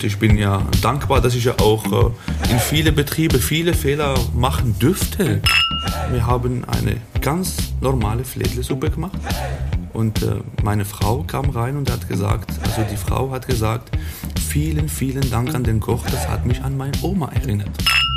Und 0.00 0.06
ich 0.06 0.18
bin 0.18 0.38
ja 0.38 0.62
dankbar, 0.80 1.20
dass 1.20 1.34
ich 1.34 1.44
ja 1.44 1.58
auch 1.60 1.84
äh, 1.84 2.50
in 2.50 2.58
viele 2.58 2.90
Betriebe 2.90 3.38
viele 3.38 3.74
Fehler 3.74 4.14
machen 4.34 4.78
dürfte. 4.78 5.42
Wir 6.10 6.26
haben 6.26 6.64
eine 6.64 6.96
ganz 7.20 7.74
normale 7.82 8.24
Fledlesuppe 8.24 8.88
gemacht. 8.88 9.18
Und 9.92 10.22
äh, 10.22 10.36
meine 10.62 10.86
Frau 10.86 11.22
kam 11.24 11.50
rein 11.50 11.76
und 11.76 11.90
hat 11.90 12.08
gesagt, 12.08 12.50
also 12.64 12.82
die 12.90 12.96
Frau 12.96 13.30
hat 13.30 13.46
gesagt, 13.46 13.90
vielen, 14.48 14.88
vielen 14.88 15.30
Dank 15.30 15.54
an 15.54 15.64
den 15.64 15.80
Koch, 15.80 16.06
das 16.10 16.26
hat 16.28 16.46
mich 16.46 16.62
an 16.62 16.78
meine 16.78 16.96
Oma 17.02 17.30
erinnert. 17.34 17.68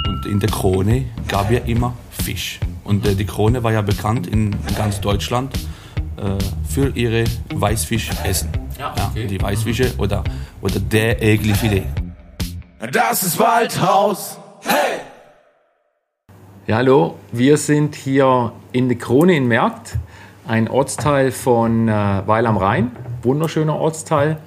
Und 0.07 0.25
in 0.25 0.39
der 0.39 0.51
Krone 0.51 1.07
gab 1.27 1.51
ja 1.51 1.59
immer 1.65 1.95
Fisch. 2.11 2.61
Und 2.85 3.05
äh, 3.05 3.13
die 3.13 3.25
Krone 3.25 3.61
war 3.61 3.73
ja 3.73 3.81
bekannt 3.81 4.25
in 4.25 4.55
ganz 4.77 5.01
Deutschland 5.01 5.51
für 6.69 6.95
ihre 6.95 7.25
Weißfischessen. 7.53 8.62
Ja, 8.79 8.91
okay. 8.91 9.21
ja, 9.21 9.27
die 9.27 9.41
Weißfische 9.41 9.93
oder, 9.97 10.23
oder 10.61 10.79
der 10.79 11.21
Egli-Filet. 11.21 11.85
Das 12.91 13.23
ist 13.23 13.39
Waldhaus. 13.39 14.37
Hey! 14.61 14.99
Ja, 16.65 16.77
hallo, 16.77 17.15
wir 17.31 17.57
sind 17.57 17.95
hier 17.95 18.53
in 18.71 18.87
der 18.87 18.97
Krone 18.97 19.35
in 19.35 19.47
Merkt, 19.47 19.97
ein 20.47 20.69
Ortsteil 20.69 21.31
von 21.31 21.87
äh, 21.87 22.21
Weil 22.25 22.45
am 22.45 22.57
Rhein, 22.57 22.91
wunderschöner 23.21 23.75
Ortsteil. 23.75 24.37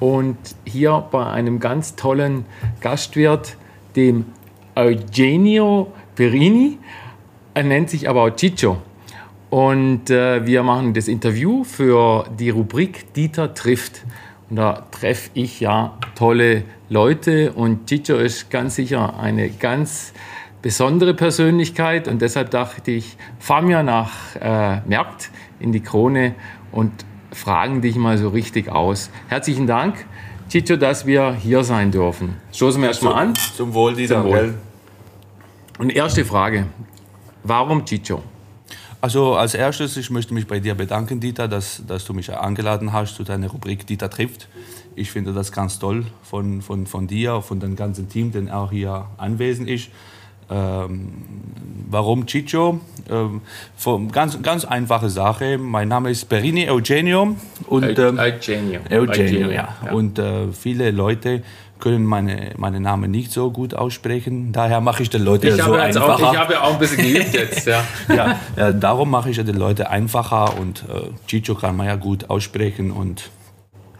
Und 0.00 0.38
hier 0.64 1.04
bei 1.10 1.26
einem 1.26 1.58
ganz 1.58 1.96
tollen 1.96 2.46
Gastwirt, 2.80 3.56
dem 3.96 4.26
Eugenio 4.76 5.92
Perini. 6.14 6.78
Er 7.54 7.64
nennt 7.64 7.90
sich 7.90 8.08
aber 8.08 8.22
auch 8.22 8.36
Ciccio. 8.36 8.78
Und 9.50 10.10
äh, 10.10 10.44
wir 10.46 10.62
machen 10.62 10.92
das 10.92 11.08
Interview 11.08 11.64
für 11.64 12.26
die 12.38 12.50
Rubrik 12.50 13.12
Dieter 13.14 13.54
trifft. 13.54 14.02
Und 14.50 14.56
da 14.56 14.86
treffe 14.90 15.30
ich 15.34 15.60
ja 15.60 15.98
tolle 16.14 16.64
Leute 16.90 17.52
und 17.52 17.88
Ciccio 17.88 18.16
ist 18.16 18.50
ganz 18.50 18.76
sicher 18.76 19.18
eine 19.20 19.50
ganz 19.50 20.14
besondere 20.62 21.12
Persönlichkeit 21.12 22.08
und 22.08 22.22
deshalb 22.22 22.50
dachte 22.50 22.90
ich, 22.90 23.16
fahren 23.38 23.68
wir 23.68 23.82
nach 23.82 24.10
äh, 24.40 24.80
Merkt 24.86 25.30
in 25.60 25.72
die 25.72 25.80
Krone 25.80 26.34
und 26.72 26.92
fragen 27.30 27.82
dich 27.82 27.96
mal 27.96 28.16
so 28.16 28.30
richtig 28.30 28.70
aus. 28.70 29.10
Herzlichen 29.28 29.66
Dank, 29.66 30.06
Ciccio, 30.50 30.76
dass 30.76 31.04
wir 31.04 31.34
hier 31.34 31.62
sein 31.62 31.90
dürfen. 31.90 32.36
Stoßen 32.52 32.80
wir 32.80 32.88
erstmal 32.88 33.14
an. 33.14 33.34
Zum 33.34 33.74
Wohl, 33.74 33.94
Dieter. 33.94 34.22
Zum 34.22 34.30
Wohl. 34.30 34.54
Und 35.78 35.90
erste 35.90 36.24
Frage, 36.24 36.66
warum 37.44 37.86
Ciccio? 37.86 38.22
Also 39.00 39.36
als 39.36 39.54
erstes, 39.54 39.96
ich 39.96 40.10
möchte 40.10 40.34
mich 40.34 40.48
bei 40.48 40.58
dir 40.58 40.74
bedanken, 40.74 41.20
Dieter, 41.20 41.46
dass, 41.46 41.82
dass 41.86 42.04
du 42.04 42.14
mich 42.14 42.36
eingeladen 42.36 42.92
hast 42.92 43.14
zu 43.14 43.22
deiner 43.22 43.48
Rubrik 43.48 43.86
Dieter 43.86 44.10
trifft. 44.10 44.48
Ich 44.96 45.12
finde 45.12 45.32
das 45.32 45.52
ganz 45.52 45.78
toll 45.78 46.06
von, 46.22 46.62
von, 46.62 46.86
von 46.86 47.06
dir, 47.06 47.40
von 47.40 47.60
dem 47.60 47.76
ganzen 47.76 48.08
Team, 48.08 48.32
der 48.32 48.56
auch 48.56 48.72
hier 48.72 49.06
anwesend 49.16 49.68
ist. 49.68 49.90
Ähm, 50.50 51.12
warum 51.88 52.26
Ciccio? 52.26 52.80
Ähm, 53.08 53.42
ganz, 54.10 54.42
ganz 54.42 54.64
einfache 54.64 55.10
Sache. 55.10 55.58
Mein 55.58 55.88
Name 55.88 56.10
ist 56.10 56.24
Perini 56.28 56.68
Eugenio. 56.68 57.36
Und, 57.66 57.98
ähm, 57.98 58.18
Eugenio. 58.18 58.80
Eugenio, 58.90 59.10
Eugenio 59.10 59.50
ja. 59.50 59.76
ja. 59.84 59.92
Und 59.92 60.18
äh, 60.18 60.48
viele 60.52 60.90
Leute 60.90 61.42
können 61.78 62.04
meine, 62.04 62.52
meine 62.56 62.80
Namen 62.80 63.10
nicht 63.10 63.32
so 63.32 63.50
gut 63.50 63.74
aussprechen. 63.74 64.52
Daher 64.52 64.80
mache 64.80 65.02
ich 65.02 65.10
den 65.10 65.22
Leuten 65.22 65.48
ich 65.48 65.62
so 65.62 65.72
einfacher. 65.72 66.28
Auch, 66.28 66.32
ich 66.32 66.38
habe 66.38 66.52
ja 66.54 66.62
auch 66.62 66.72
ein 66.74 66.78
bisschen 66.78 67.04
geübt 67.04 67.34
jetzt. 67.34 67.66
Ja. 67.66 67.84
ja, 68.14 68.40
ja, 68.56 68.72
darum 68.72 69.10
mache 69.10 69.30
ich 69.30 69.36
den 69.36 69.56
Leuten 69.56 69.82
einfacher 69.82 70.58
und 70.58 70.84
äh, 70.88 71.10
Chicho 71.26 71.54
kann 71.54 71.76
man 71.76 71.86
ja 71.86 71.96
gut 71.96 72.30
aussprechen 72.30 72.90
und 72.90 73.30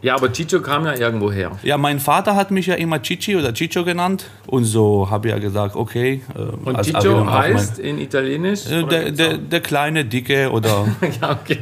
ja, 0.01 0.15
aber 0.15 0.31
Chicho 0.31 0.61
kam 0.61 0.85
ja 0.85 0.95
irgendwo 0.95 1.29
her. 1.29 1.51
Ja, 1.61 1.77
mein 1.77 1.99
Vater 1.99 2.35
hat 2.35 2.51
mich 2.51 2.67
ja 2.67 2.75
immer 2.75 3.01
Chichi 3.01 3.35
oder 3.35 3.53
Chicho 3.53 3.83
genannt. 3.83 4.25
Und 4.47 4.63
so 4.63 5.09
habe 5.09 5.27
ich 5.27 5.33
ja 5.33 5.39
gesagt, 5.39 5.75
okay. 5.75 6.21
Äh, 6.35 6.39
und 6.39 6.81
Chicho 6.83 7.29
heißt 7.29 7.77
mein, 7.79 7.85
in 7.85 7.99
Italienisch? 7.99 8.65
Äh, 8.67 8.83
der, 8.83 9.11
der, 9.11 9.37
der, 9.37 9.59
kleine, 9.59 10.05
dicke 10.05 10.51
oder. 10.51 10.87
ja, 11.21 11.31
okay. 11.31 11.59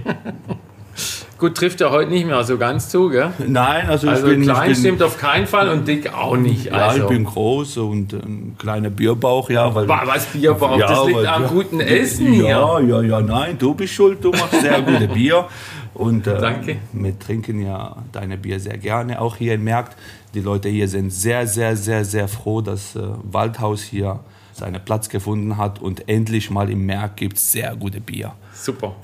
Gut, 1.37 1.55
trifft 1.55 1.81
ja 1.81 1.91
heute 1.91 2.09
nicht 2.09 2.25
mehr 2.25 2.43
so 2.43 2.57
ganz 2.57 2.89
zu, 2.89 3.09
gell? 3.09 3.31
Nein, 3.37 3.87
also, 3.87 4.09
also 4.09 4.25
ich 4.25 4.33
bin 4.33 4.41
klein 4.41 4.71
ich 4.71 4.77
bin, 4.77 4.85
stimmt 4.85 5.03
auf 5.03 5.19
keinen 5.19 5.45
Fall 5.45 5.69
und 5.69 5.87
dick 5.87 6.11
auch 6.11 6.35
nicht. 6.35 6.71
Also. 6.71 6.97
Ja, 6.97 7.03
ich 7.03 7.09
bin 7.09 7.25
groß 7.25 7.77
und 7.77 8.13
ein 8.13 8.55
kleiner 8.57 8.89
Bierbauch, 8.89 9.49
ja. 9.51 9.73
Weil, 9.75 9.87
Was 9.87 10.25
Bierbauch? 10.27 10.79
Ja, 10.79 10.87
das 10.87 11.05
liegt 11.05 11.19
weil, 11.19 11.27
am 11.27 11.47
guten 11.47 11.79
Essen 11.79 12.33
hier. 12.33 12.47
Ja, 12.47 12.79
ja, 12.79 13.01
ja, 13.03 13.21
nein, 13.21 13.55
du 13.59 13.75
bist 13.75 13.93
schuld, 13.93 14.23
du 14.23 14.31
machst 14.31 14.61
sehr 14.61 14.81
gute 14.81 15.07
Bier. 15.13 15.45
Und 15.93 16.25
äh, 16.25 16.39
Danke. 16.39 16.77
wir 16.91 17.19
trinken 17.19 17.61
ja 17.61 17.97
deine 18.11 18.37
Bier 18.37 18.59
sehr 18.59 18.77
gerne, 18.77 19.21
auch 19.21 19.35
hier 19.35 19.53
in 19.53 19.63
Merkt. 19.63 19.95
Die 20.33 20.41
Leute 20.41 20.69
hier 20.69 20.87
sind 20.87 21.11
sehr, 21.11 21.45
sehr, 21.45 21.75
sehr, 21.75 22.03
sehr 22.03 22.27
froh, 22.27 22.61
dass 22.61 22.95
äh, 22.95 23.01
Waldhaus 23.23 23.83
hier 23.83 24.21
seinen 24.53 24.83
Platz 24.83 25.07
gefunden 25.07 25.57
hat 25.57 25.79
und 25.79 26.09
endlich 26.09 26.49
mal 26.49 26.69
im 26.71 26.85
Merkt 26.85 27.17
gibt 27.17 27.37
es 27.37 27.51
sehr 27.51 27.75
gute 27.75 28.01
Bier. 28.01 28.33
Super. 28.53 28.95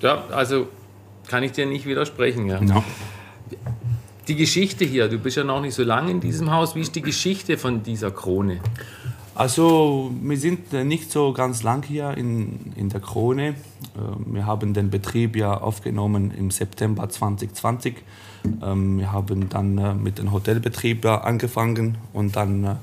Ja, 0.00 0.24
also 0.32 0.66
kann 1.26 1.42
ich 1.42 1.52
dir 1.52 1.66
nicht 1.66 1.86
widersprechen. 1.86 2.46
Ja. 2.46 2.60
No. 2.60 2.84
Die 4.28 4.36
Geschichte 4.36 4.84
hier, 4.84 5.08
du 5.08 5.18
bist 5.18 5.36
ja 5.36 5.44
noch 5.44 5.60
nicht 5.60 5.74
so 5.74 5.82
lange 5.82 6.10
in 6.10 6.20
diesem 6.20 6.50
Haus. 6.50 6.74
Wie 6.74 6.80
ist 6.80 6.94
die 6.94 7.02
Geschichte 7.02 7.58
von 7.58 7.82
dieser 7.82 8.10
Krone? 8.10 8.60
Also 9.34 10.12
wir 10.22 10.38
sind 10.38 10.72
nicht 10.72 11.10
so 11.10 11.32
ganz 11.32 11.64
lang 11.64 11.84
hier 11.84 12.16
in, 12.16 12.72
in 12.76 12.88
der 12.88 13.00
Krone. 13.00 13.48
Äh, 13.48 13.54
wir 14.26 14.46
haben 14.46 14.74
den 14.74 14.90
Betrieb 14.90 15.34
ja 15.36 15.58
aufgenommen 15.60 16.30
im 16.30 16.50
September 16.52 17.08
2020. 17.08 17.96
Ähm, 18.62 18.98
wir 18.98 19.10
haben 19.10 19.48
dann 19.48 19.78
äh, 19.78 19.94
mit 19.94 20.18
dem 20.18 20.32
Hotelbetrieb 20.32 21.04
angefangen 21.04 21.98
und 22.12 22.36
dann 22.36 22.64
äh, 22.64 22.74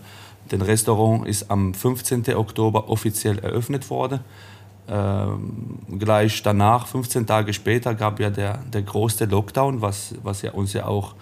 das 0.49 0.67
Restaurant 0.67 1.25
ist 1.25 1.49
am 1.49 1.73
15. 1.73 2.35
Oktober 2.35 2.89
offiziell 2.89 3.39
eröffnet 3.39 3.89
worden. 3.89 4.19
Ähm, 4.93 5.79
gleich 5.99 6.43
danach, 6.43 6.85
15 6.87 7.25
Tage 7.25 7.53
später, 7.53 7.95
gab 7.95 8.19
ja 8.19 8.29
der, 8.29 8.57
der 8.73 8.81
große 8.81 9.23
Lockdown, 9.23 9.81
was, 9.81 10.15
was 10.21 10.41
ja 10.41 10.51
uns 10.51 10.73
ja 10.73 10.85
auch 10.85 11.15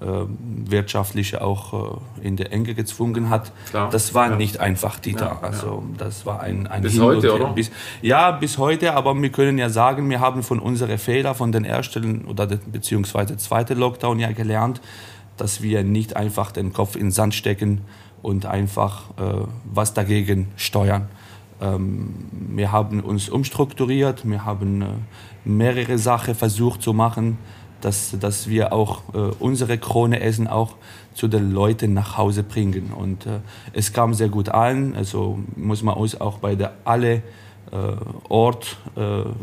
äh, 0.00 0.04
wirtschaftlich 0.70 1.36
auch 1.40 1.98
äh, 2.22 2.26
in 2.26 2.36
der 2.36 2.52
Enge 2.52 2.74
gezwungen 2.74 3.28
hat. 3.28 3.50
Klar. 3.70 3.90
Das 3.90 4.14
war 4.14 4.30
ja. 4.30 4.36
nicht 4.36 4.60
einfach, 4.60 5.00
Dieter. 5.00 5.38
Ja, 5.42 5.48
also 5.48 5.82
das 5.98 6.24
war 6.24 6.40
ein, 6.40 6.68
ein 6.68 6.82
Bis 6.82 6.92
Hin 6.92 7.02
heute, 7.02 7.34
oder? 7.34 7.48
Bis, 7.48 7.72
ja, 8.00 8.30
bis 8.30 8.58
heute, 8.58 8.94
aber 8.94 9.20
wir 9.20 9.30
können 9.30 9.58
ja 9.58 9.70
sagen, 9.70 10.08
wir 10.08 10.20
haben 10.20 10.44
von 10.44 10.60
unseren 10.60 10.96
Fehlern 10.96 11.34
von 11.34 11.50
den 11.50 11.64
ersten 11.64 12.26
oder 12.26 12.46
beziehungsweise 12.46 13.36
zweiten 13.38 13.76
Lockdown 13.76 14.20
ja 14.20 14.30
gelernt, 14.30 14.80
dass 15.36 15.62
wir 15.62 15.82
nicht 15.82 16.14
einfach 16.14 16.52
den 16.52 16.72
Kopf 16.72 16.94
in 16.94 17.06
den 17.06 17.10
Sand 17.10 17.34
stecken 17.34 17.80
und 18.22 18.46
einfach 18.46 19.10
äh, 19.18 19.46
was 19.64 19.94
dagegen 19.94 20.48
steuern. 20.56 21.08
Ähm, 21.60 22.14
wir 22.30 22.72
haben 22.72 23.00
uns 23.00 23.28
umstrukturiert, 23.28 24.28
wir 24.28 24.44
haben 24.44 24.82
äh, 24.82 24.86
mehrere 25.44 25.98
Sachen 25.98 26.34
versucht 26.34 26.82
zu 26.82 26.92
machen, 26.92 27.38
dass, 27.80 28.16
dass 28.18 28.48
wir 28.48 28.72
auch 28.72 29.02
äh, 29.14 29.18
unsere 29.38 29.78
Krone 29.78 30.20
essen 30.20 30.48
auch 30.48 30.74
zu 31.14 31.28
den 31.28 31.52
Leuten 31.52 31.94
nach 31.94 32.18
Hause 32.18 32.42
bringen. 32.42 32.92
Und 32.92 33.26
äh, 33.26 33.40
es 33.72 33.92
kam 33.92 34.12
sehr 34.12 34.28
gut 34.28 34.50
an. 34.50 34.94
Also 34.96 35.38
muss 35.56 35.82
man 35.82 35.94
uns 35.94 36.20
auch 36.20 36.38
bei 36.38 36.54
der 36.54 36.72
alle 36.84 37.22
Ort, 38.28 38.76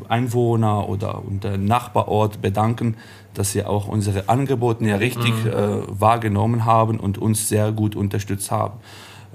Einwohner 0.07 0.87
oder 0.87 1.21
der 1.27 1.57
Nachbarort 1.57 2.41
bedanken, 2.41 2.95
dass 3.33 3.51
sie 3.51 3.65
auch 3.65 3.89
unsere 3.89 4.29
Angebote 4.29 4.85
ja 4.85 4.95
richtig 4.95 5.33
mhm. 5.43 5.83
Wahrgenommen 5.99 6.63
haben 6.63 7.01
und 7.01 7.17
uns 7.17 7.49
sehr 7.49 7.73
gut 7.73 7.97
unterstützt 7.97 8.49
haben. 8.49 8.79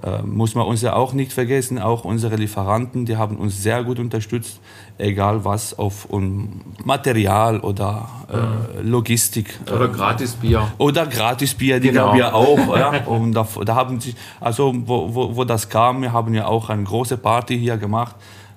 Äh, 0.00 0.22
muss 0.22 0.54
man 0.54 0.66
uns 0.66 0.82
ja 0.82 0.94
auch 0.94 1.12
nicht 1.12 1.32
vergessen, 1.32 1.80
auch 1.80 2.04
unsere 2.04 2.36
Lieferanten, 2.36 3.04
die 3.04 3.16
haben 3.16 3.36
uns 3.36 3.60
sehr 3.60 3.82
gut 3.82 3.98
unterstützt, 3.98 4.60
egal 4.96 5.44
was 5.44 5.76
auf 5.76 6.04
um 6.04 6.60
Material 6.84 7.58
oder 7.58 8.08
äh, 8.32 8.80
Logistik. 8.80 9.58
Oder 9.66 9.86
äh, 9.86 9.88
Gratisbier. 9.88 10.72
Oder 10.78 11.06
Gratisbier, 11.06 11.80
die 11.80 11.88
genau. 11.88 12.06
gab 12.06 12.16
ja 12.16 12.32
auch. 12.32 12.76
ja, 12.76 12.90
und 13.06 13.32
da, 13.32 13.46
da, 13.64 13.74
haben 13.74 14.00
sie, 14.00 14.14
also 14.40 14.72
wo, 14.86 15.12
wo, 15.12 15.34
wo 15.34 15.44
das 15.44 15.68
kam, 15.68 16.02
wir 16.02 16.12
haben 16.12 16.32
ja 16.32 16.46
auch 16.46 16.68
eine 16.70 16.84
große 16.84 17.16
Party 17.16 17.58
hier 17.58 17.76
gemacht 17.76 18.14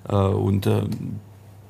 äh, 0.08 0.14
und 0.14 0.66
äh, 0.66 0.82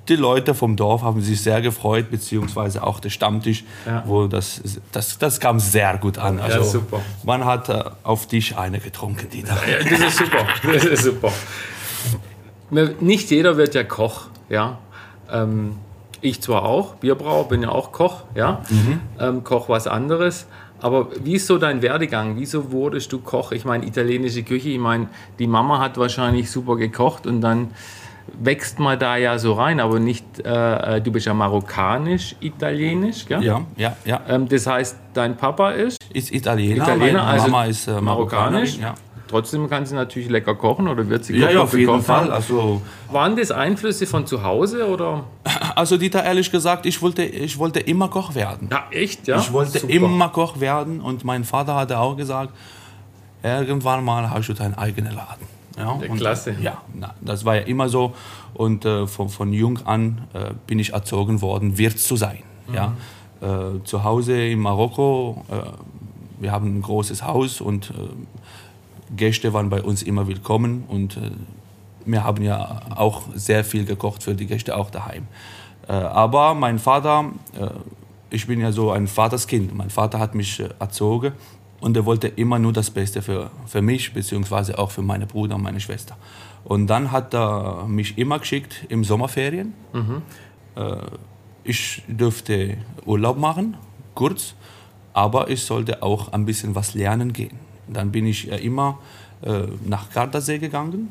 die 0.08 0.16
Leute 0.16 0.54
vom 0.54 0.76
Dorf 0.76 1.02
haben 1.02 1.20
sich 1.20 1.40
sehr 1.42 1.60
gefreut, 1.62 2.10
beziehungsweise 2.10 2.82
auch 2.82 2.98
der 2.98 3.10
Stammtisch, 3.10 3.64
ja. 3.86 4.02
wo 4.06 4.26
das, 4.26 4.60
das, 4.90 5.18
das 5.18 5.38
kam 5.38 5.60
sehr 5.60 5.96
gut 5.98 6.18
an. 6.18 6.40
Also 6.40 6.58
ja, 6.58 6.64
super. 6.64 7.00
Man 7.24 7.44
hat 7.44 7.68
äh, 7.68 7.84
auf 8.02 8.26
Tisch 8.26 8.56
eine 8.56 8.80
getrunken, 8.80 9.30
Dieter. 9.30 9.56
Ja, 9.68 9.78
das 9.88 10.00
ist 10.00 10.18
super, 10.18 10.46
das 10.72 10.84
ist 10.84 11.04
super. 11.04 11.32
Nicht 13.00 13.30
jeder 13.30 13.56
wird 13.56 13.74
ja 13.74 13.84
Koch, 13.84 14.28
ja. 14.48 14.78
Ähm, 15.30 15.76
ich 16.20 16.40
zwar 16.40 16.64
auch, 16.64 16.94
Bierbrauer, 16.96 17.48
bin 17.48 17.62
ja 17.62 17.68
auch 17.68 17.92
Koch, 17.92 18.22
ja. 18.34 18.62
Mhm. 18.70 19.00
Ähm, 19.20 19.44
Koch 19.44 19.68
was 19.68 19.86
anderes. 19.86 20.46
Aber 20.80 21.10
wie 21.22 21.34
ist 21.34 21.46
so 21.46 21.58
dein 21.58 21.80
Werdegang? 21.80 22.36
Wieso 22.38 22.72
wurdest 22.72 23.12
du 23.12 23.20
Koch? 23.20 23.52
Ich 23.52 23.64
meine, 23.64 23.86
italienische 23.86 24.42
Küche, 24.42 24.70
ich 24.70 24.78
meine, 24.80 25.08
die 25.38 25.46
Mama 25.46 25.78
hat 25.78 25.96
wahrscheinlich 25.96 26.50
super 26.50 26.74
gekocht 26.74 27.24
und 27.24 27.40
dann 27.40 27.70
wächst 28.40 28.78
man 28.78 28.98
da 28.98 29.16
ja 29.16 29.38
so 29.38 29.54
rein, 29.54 29.80
aber 29.80 29.98
nicht, 29.98 30.24
äh, 30.40 31.00
du 31.00 31.12
bist 31.12 31.26
ja 31.26 31.34
marokkanisch, 31.34 32.36
italienisch, 32.40 33.26
gell? 33.26 33.42
Ja, 33.42 33.62
ja, 33.76 33.96
ja. 34.04 34.20
Ähm, 34.28 34.48
das 34.48 34.66
heißt, 34.66 34.96
dein 35.14 35.36
Papa 35.36 35.70
ist 35.70 35.98
Ist 36.12 36.32
Italiener, 36.32 36.84
Italiener, 36.84 37.24
also 37.24 37.48
Mama 37.48 37.64
ist 37.66 37.86
äh, 37.86 38.00
marokkanisch. 38.00 38.78
Ja. 38.78 38.94
Trotzdem 39.28 39.68
kann 39.70 39.86
sie 39.86 39.94
natürlich 39.94 40.28
lecker 40.28 40.54
kochen 40.54 40.88
oder 40.88 41.08
wird 41.08 41.24
sie 41.24 41.34
Ja, 41.34 41.46
kochen, 41.46 41.54
ja, 41.54 41.62
auf 41.62 41.74
jeden 41.74 42.02
Fall. 42.02 42.30
Also, 42.30 42.82
Waren 43.10 43.34
das 43.34 43.50
Einflüsse 43.50 44.06
von 44.06 44.26
zu 44.26 44.42
Hause 44.42 44.86
oder? 44.86 45.24
also 45.74 45.96
Dieter, 45.96 46.22
ehrlich 46.22 46.52
gesagt, 46.52 46.84
ich 46.84 47.00
wollte, 47.00 47.22
ich 47.22 47.58
wollte 47.58 47.80
immer 47.80 48.08
Koch 48.08 48.34
werden. 48.34 48.68
Ja, 48.70 48.84
echt, 48.90 49.26
ja? 49.28 49.38
Ich 49.38 49.52
wollte 49.52 49.78
Super. 49.78 49.92
immer 49.92 50.28
Koch 50.28 50.60
werden 50.60 51.00
und 51.00 51.24
mein 51.24 51.44
Vater 51.44 51.76
hatte 51.76 51.98
auch 51.98 52.16
gesagt, 52.16 52.52
irgendwann 53.42 54.04
mal 54.04 54.30
hast 54.30 54.48
du 54.48 54.52
deinen 54.52 54.74
eigenen 54.74 55.14
Laden. 55.14 55.51
Ja, 55.76 55.98
Ja, 56.00 56.10
und, 56.10 56.16
klasse. 56.16 56.54
Ja, 56.60 56.82
na, 56.94 57.14
das 57.20 57.44
war 57.44 57.56
ja 57.56 57.62
immer 57.62 57.88
so 57.88 58.14
und 58.54 58.84
äh, 58.84 59.06
von, 59.06 59.28
von 59.28 59.52
jung 59.52 59.78
an 59.86 60.22
äh, 60.32 60.52
bin 60.66 60.78
ich 60.78 60.92
erzogen 60.92 61.40
worden, 61.40 61.78
Wirt 61.78 61.98
zu 61.98 62.16
sein. 62.16 62.42
Mhm. 62.68 62.74
Ja. 62.74 62.96
Äh, 63.40 63.82
zu 63.84 64.04
Hause 64.04 64.40
in 64.40 64.60
Marokko, 64.60 65.44
äh, 65.50 65.54
wir 66.40 66.52
haben 66.52 66.78
ein 66.78 66.82
großes 66.82 67.24
Haus 67.24 67.60
und 67.60 67.90
äh, 67.90 69.16
Gäste 69.16 69.52
waren 69.52 69.68
bei 69.68 69.82
uns 69.82 70.02
immer 70.02 70.26
willkommen 70.26 70.84
und 70.88 71.16
äh, 71.16 71.30
wir 72.04 72.24
haben 72.24 72.42
ja 72.42 72.80
auch 72.94 73.22
sehr 73.34 73.64
viel 73.64 73.84
gekocht 73.84 74.22
für 74.22 74.34
die 74.34 74.46
Gäste 74.46 74.76
auch 74.76 74.90
daheim. 74.90 75.26
Äh, 75.88 75.92
aber 75.92 76.54
mein 76.54 76.78
Vater, 76.78 77.26
äh, 77.58 77.68
ich 78.30 78.46
bin 78.46 78.60
ja 78.60 78.72
so 78.72 78.90
ein 78.90 79.06
Vaterskind. 79.06 79.74
Mein 79.74 79.90
Vater 79.90 80.18
hat 80.18 80.34
mich 80.34 80.60
äh, 80.60 80.68
erzogen 80.78 81.32
und 81.82 81.96
er 81.96 82.06
wollte 82.06 82.28
immer 82.28 82.58
nur 82.60 82.72
das 82.72 82.90
Beste 82.90 83.22
für, 83.22 83.50
für 83.66 83.82
mich, 83.82 84.14
beziehungsweise 84.14 84.78
auch 84.78 84.92
für 84.92 85.02
meine 85.02 85.26
Bruder 85.26 85.56
und 85.56 85.62
meine 85.62 85.80
Schwester. 85.80 86.16
Und 86.64 86.86
dann 86.86 87.10
hat 87.10 87.34
er 87.34 87.86
mich 87.88 88.16
immer 88.16 88.38
geschickt 88.38 88.86
im 88.88 89.02
Sommerferien. 89.02 89.74
Äh, 90.76 90.96
ich 91.64 92.02
dürfte 92.06 92.76
Urlaub 93.04 93.36
machen, 93.36 93.76
kurz, 94.14 94.54
aber 95.12 95.50
ich 95.50 95.62
sollte 95.64 96.02
auch 96.02 96.32
ein 96.32 96.46
bisschen 96.46 96.76
was 96.76 96.94
lernen 96.94 97.32
gehen. 97.32 97.58
Dann 97.88 98.12
bin 98.12 98.26
ich 98.26 98.50
äh, 98.50 98.64
immer 98.64 99.00
äh, 99.42 99.64
nach 99.84 100.08
Gardasee 100.10 100.58
gegangen, 100.58 101.10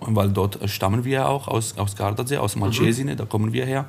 und 0.00 0.16
weil 0.16 0.30
dort 0.30 0.58
stammen 0.68 1.04
wir 1.04 1.12
ja 1.12 1.26
auch 1.28 1.48
aus, 1.48 1.78
aus 1.78 1.96
Gardasee, 1.96 2.36
aus 2.36 2.56
Malcesine, 2.56 3.16
da 3.16 3.24
kommen 3.24 3.52
wir 3.52 3.64
her. 3.64 3.86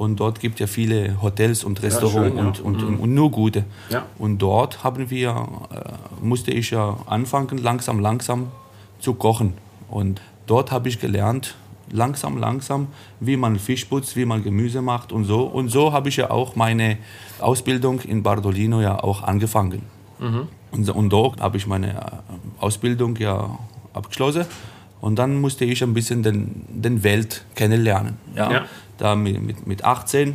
Und 0.00 0.18
dort 0.18 0.40
gibt 0.40 0.60
ja 0.60 0.66
viele 0.66 1.20
Hotels 1.20 1.62
und 1.62 1.82
Restaurants 1.82 2.30
schön, 2.30 2.38
ja. 2.38 2.42
und, 2.42 2.60
und, 2.60 2.82
und, 2.82 2.96
und 3.00 3.14
nur 3.14 3.30
gute. 3.30 3.66
Ja. 3.90 4.06
Und 4.16 4.38
dort 4.38 4.82
haben 4.82 5.10
wir, 5.10 5.28
äh, 5.28 6.24
musste 6.24 6.52
ich 6.52 6.70
ja 6.70 6.96
anfangen, 7.04 7.58
langsam, 7.58 8.00
langsam 8.00 8.46
zu 8.98 9.12
kochen. 9.12 9.52
Und 9.90 10.22
dort 10.46 10.72
habe 10.72 10.88
ich 10.88 11.00
gelernt, 11.00 11.54
langsam, 11.90 12.38
langsam, 12.38 12.86
wie 13.20 13.36
man 13.36 13.58
Fisch 13.58 13.84
putzt, 13.84 14.16
wie 14.16 14.24
man 14.24 14.42
Gemüse 14.42 14.80
macht 14.80 15.12
und 15.12 15.26
so. 15.26 15.42
Und 15.42 15.68
so 15.68 15.92
habe 15.92 16.08
ich 16.08 16.16
ja 16.16 16.30
auch 16.30 16.56
meine 16.56 16.96
Ausbildung 17.38 18.00
in 18.00 18.22
Bardolino 18.22 18.80
ja 18.80 19.04
auch 19.04 19.22
angefangen. 19.22 19.82
Und, 20.70 20.84
so- 20.86 20.94
und 20.94 21.10
dort 21.10 21.42
habe 21.42 21.58
ich 21.58 21.66
meine 21.66 21.90
äh, 21.90 22.00
Ausbildung 22.58 23.16
ja 23.16 23.58
abgeschlossen. 23.92 24.46
Und 25.00 25.18
dann 25.18 25.40
musste 25.40 25.64
ich 25.64 25.82
ein 25.82 25.94
bisschen 25.94 26.22
den, 26.22 26.64
den 26.68 27.02
Welt 27.02 27.44
kennenlernen. 27.54 28.16
Ja. 28.34 28.52
Ja. 28.52 28.64
Da 28.98 29.14
mit, 29.14 29.40
mit, 29.40 29.66
mit 29.66 29.84
18 29.84 30.34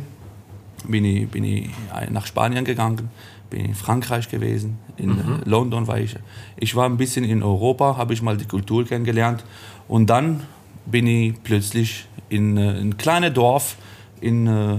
bin 0.88 1.04
ich, 1.04 1.28
bin 1.28 1.44
ich 1.44 1.70
nach 2.10 2.26
Spanien 2.26 2.64
gegangen, 2.64 3.10
bin 3.50 3.64
in 3.64 3.74
Frankreich 3.74 4.28
gewesen, 4.28 4.78
in 4.96 5.10
äh, 5.10 5.48
London 5.48 5.86
war 5.86 5.98
ich. 5.98 6.16
Ich 6.56 6.74
war 6.74 6.86
ein 6.88 6.96
bisschen 6.96 7.24
in 7.24 7.42
Europa, 7.42 7.96
habe 7.96 8.12
ich 8.12 8.22
mal 8.22 8.36
die 8.36 8.46
Kultur 8.46 8.84
kennengelernt. 8.84 9.44
Und 9.88 10.10
dann 10.10 10.42
bin 10.86 11.06
ich 11.06 11.34
plötzlich 11.42 12.06
in 12.28 12.56
äh, 12.56 12.80
ein 12.80 12.96
kleines 12.96 13.32
Dorf 13.34 13.76
in 14.20 14.46
äh, 14.46 14.76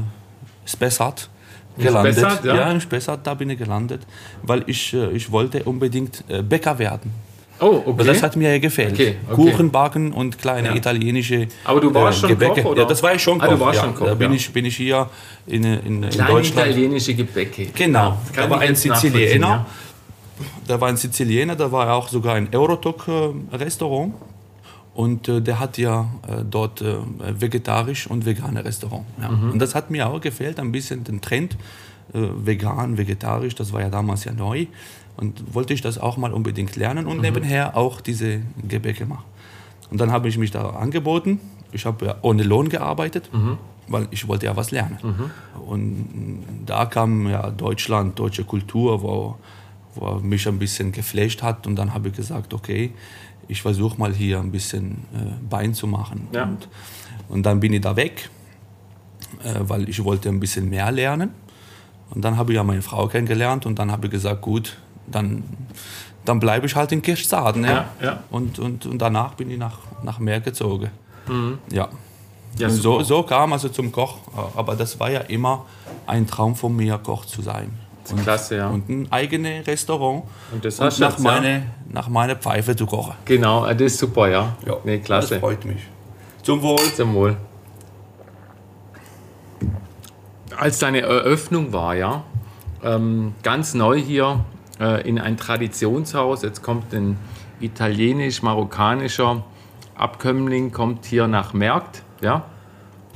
Spessart 0.66 1.30
gelandet. 1.78 2.18
Spessart, 2.18 2.46
ja? 2.46 2.72
in 2.72 2.82
Spessart, 2.82 3.26
da 3.26 3.34
bin 3.34 3.50
ich 3.50 3.58
gelandet, 3.58 4.06
weil 4.44 4.64
ich, 4.68 4.94
äh, 4.94 5.12
ich 5.12 5.32
wollte 5.32 5.64
unbedingt 5.64 6.24
äh, 6.28 6.42
Bäcker 6.42 6.78
werden. 6.80 7.12
Oh, 7.60 7.82
okay. 7.86 8.06
Das 8.06 8.22
hat 8.22 8.36
mir 8.36 8.52
ja 8.52 8.60
gefällt. 8.60 8.94
Okay, 8.94 9.16
okay. 9.28 9.36
Kuchen 9.36 9.72
backen 9.72 10.12
und 10.12 10.38
kleine 10.38 10.70
Ja. 10.70 10.76
italienische 10.76 11.48
Aber 11.64 11.82
du 11.82 11.94
warst 11.94 12.20
schon 12.20 12.30
Gebäcke. 12.30 12.62
Koch, 12.62 12.72
oder? 12.72 12.84
Ja, 12.84 12.88
das 12.88 13.02
war 13.02 13.16
ich 13.16 13.22
schon 13.24 13.42
Ah, 13.42 13.46
Koch. 13.48 13.54
du 13.54 13.60
warst 13.62 13.78
ja. 13.80 13.84
schon 13.86 13.96
Koch, 13.96 14.06
da 14.06 14.14
bin, 14.16 14.32
ja. 14.32 14.36
ich, 14.38 14.52
bin 14.54 14.66
ich 14.66 14.76
hier 14.78 15.10
in, 15.48 15.64
in, 15.64 16.04
in 16.04 16.10
Kleine 16.10 16.30
Deutschland. 16.32 16.68
italienische 16.70 17.14
Gebäcke. 17.16 17.68
Genau, 17.74 18.18
da 18.36 18.50
war 18.50 18.60
ein 18.60 18.76
Siziliener. 18.76 19.66
Da 20.68 20.80
war 20.80 20.90
ein 20.90 20.98
Siziliener, 20.98 21.56
da 21.56 21.72
war 21.72 21.92
auch 21.94 22.10
sogar 22.10 22.36
ein 22.36 22.48
Eurotok-Restaurant. 22.54 24.14
Und 24.94 25.28
äh, 25.30 25.42
der 25.42 25.60
hat 25.60 25.78
ja 25.78 26.08
äh, 26.28 26.44
dort 26.50 26.82
äh, 26.82 26.96
vegetarisch 27.40 28.08
und 28.08 28.26
vegane 28.26 28.66
Restaurant. 28.66 29.06
Ja. 29.22 29.30
Mhm. 29.30 29.52
Und 29.54 29.60
das 29.60 29.76
hat 29.76 29.92
mir 29.92 30.08
auch 30.10 30.20
gefällt, 30.22 30.60
ein 30.60 30.72
bisschen 30.72 31.04
den 31.04 31.22
Trend, 31.22 31.54
äh, 32.14 32.20
vegan, 32.44 32.98
vegetarisch, 32.98 33.54
das 33.56 33.72
war 33.74 33.82
ja 33.82 33.90
damals 33.90 34.24
ja 34.26 34.32
neu. 34.34 34.66
Und 35.18 35.54
wollte 35.56 35.74
ich 35.74 35.82
das 35.82 35.98
auch 35.98 36.18
mal 36.18 36.32
unbedingt 36.32 36.76
lernen 36.76 37.06
Mhm. 37.06 37.12
und 37.12 37.22
nebenher 37.22 37.76
auch 37.76 38.02
diese 38.02 38.42
Gebäcke 38.68 39.06
machen. 39.06 39.26
Und 39.92 40.00
dann 40.00 40.12
habe 40.12 40.28
ich 40.30 40.38
mich 40.38 40.52
da 40.52 40.70
angeboten. 40.72 41.40
Ich 41.72 41.86
habe 41.86 42.06
ja 42.06 42.16
ohne 42.22 42.44
Lohn 42.44 42.70
gearbeitet, 42.70 43.30
Mhm. 43.34 43.58
weil 43.88 44.08
ich 44.12 44.28
wollte 44.28 44.46
ja 44.46 44.56
was 44.56 44.72
lernen. 44.72 44.98
Und 45.66 46.44
da 46.66 46.86
kam 46.86 47.28
ja 47.30 47.50
Deutschland, 47.50 48.18
deutsche 48.20 48.44
Kultur, 48.44 49.02
wo, 49.02 49.38
wo 49.96 50.16
mich 50.20 50.48
ein 50.48 50.60
bisschen 50.60 50.92
geflasht 50.92 51.42
hat. 51.42 51.66
Und 51.68 51.76
dann 51.78 51.94
habe 51.94 52.10
ich 52.10 52.16
gesagt, 52.16 52.54
okay, 52.54 52.92
ich 53.48 53.62
versuche 53.62 53.98
mal 53.98 54.14
hier 54.14 54.40
ein 54.40 54.52
bisschen 54.52 54.92
äh, 55.16 55.34
Bein 55.50 55.74
zu 55.74 55.88
machen. 55.88 56.28
Ja. 56.34 56.44
Und, 56.44 56.68
und 57.30 57.44
dann 57.46 57.60
bin 57.60 57.74
ich 57.74 57.82
da 57.82 57.96
weg, 57.96 58.30
äh, 59.44 59.56
weil 59.62 59.90
ich 59.90 60.04
wollte 60.04 60.30
ein 60.30 60.40
bisschen 60.40 60.70
mehr 60.70 60.92
lernen. 60.92 61.32
Und 62.12 62.24
dann 62.24 62.38
habe 62.38 62.52
ich 62.52 62.56
ja 62.58 62.64
meine 62.64 62.82
Frau 62.82 63.08
kennengelernt 63.08 63.66
und 63.66 63.80
dann 63.80 63.92
habe 63.92 64.08
ich 64.08 64.12
gesagt, 64.12 64.42
gut, 64.42 64.78
dann, 65.08 65.44
dann 66.26 66.40
bleibe 66.40 66.66
ich 66.66 66.76
halt 66.76 66.92
in 66.92 67.02
Kirchzarten. 67.02 67.64
Ja. 67.64 67.72
Ja, 67.72 67.86
ja. 68.02 68.24
Und, 68.30 68.60
und, 68.60 68.86
und 68.86 68.98
danach 69.00 69.34
bin 69.34 69.50
ich 69.50 69.58
nach, 69.58 69.80
nach 70.04 70.20
Meer 70.20 70.40
gezogen. 70.40 70.92
Ja. 71.72 71.90
Ja, 72.58 72.68
Und 72.68 72.74
super. 72.74 73.04
so, 73.04 73.18
so 73.18 73.24
kam 73.24 73.54
also 73.54 73.70
zum 73.70 73.92
Koch. 73.92 74.18
Aber 74.56 74.76
das 74.76 75.00
war 75.00 75.12
ja 75.12 75.20
immer 75.22 75.66
ein 76.06 76.26
Traum 76.28 76.56
von 76.56 76.76
mir, 76.76 76.98
Koch 76.98 77.26
zu 77.26 77.42
sein. 77.42 77.72
Und, 78.10 78.24
klasse, 78.24 78.58
ja. 78.58 78.70
Und 78.70 78.88
ein 78.90 79.12
eigenes 79.12 79.68
Restaurant. 79.68 80.24
Und 80.52 80.64
das 80.64 80.80
und 80.80 80.86
hast 80.86 80.98
du 80.98 81.04
nach, 81.04 81.12
jetzt, 81.12 81.24
ja? 81.24 81.32
meine, 81.32 81.66
nach 81.90 82.08
meiner 82.08 82.36
Pfeife 82.36 82.76
zu 82.76 82.86
kochen. 82.86 83.14
Genau, 83.26 83.66
das 83.66 83.82
ist 83.82 84.00
super, 84.00 84.30
ja. 84.30 84.56
Nee, 84.86 85.00
klasse. 85.00 85.36
Das 85.36 85.40
freut 85.40 85.66
mich. 85.66 85.82
Zum 86.42 86.62
Wohl. 86.62 86.80
Zum 86.96 87.14
Wohl. 87.14 87.36
Als 90.56 90.80
deine 90.80 91.02
Eröffnung 91.02 91.74
war, 91.74 91.96
ja, 91.96 92.24
ähm, 92.84 93.36
ganz 93.44 93.74
neu 93.74 94.00
hier 94.00 94.44
äh, 94.80 95.08
in 95.08 95.20
ein 95.20 95.38
Traditionshaus, 95.38 96.42
jetzt 96.44 96.62
kommt 96.62 96.94
ein 96.94 97.18
italienisch-marokkanischer 97.60 99.44
Abkömmling, 99.96 100.72
kommt 100.72 101.06
hier 101.06 101.28
nach 101.28 101.54
Merkt, 101.54 102.04
ja. 102.22 102.46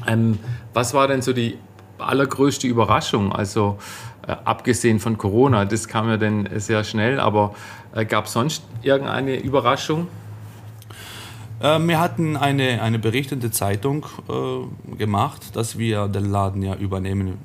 Ähm, 0.07 0.39
was 0.73 0.93
war 0.93 1.07
denn 1.07 1.21
so 1.21 1.33
die 1.33 1.57
allergrößte 1.99 2.67
Überraschung? 2.67 3.31
Also 3.31 3.77
äh, 4.27 4.35
abgesehen 4.45 4.99
von 4.99 5.17
Corona, 5.17 5.65
das 5.65 5.87
kam 5.87 6.09
ja 6.09 6.17
dann 6.17 6.49
sehr 6.55 6.83
schnell, 6.83 7.19
aber 7.19 7.53
äh, 7.93 8.05
gab 8.05 8.25
es 8.25 8.33
sonst 8.33 8.63
irgendeine 8.81 9.39
Überraschung? 9.39 10.07
Äh, 11.59 11.79
wir 11.79 11.99
hatten 11.99 12.37
eine, 12.37 12.81
eine 12.81 12.99
berichtende 12.99 13.51
Zeitung 13.51 14.05
äh, 14.29 14.95
gemacht, 14.95 15.55
dass 15.55 15.77
wir 15.77 16.07
den 16.07 16.31
Laden 16.31 16.63
ja 16.63 16.75
übernehmen 16.75 17.37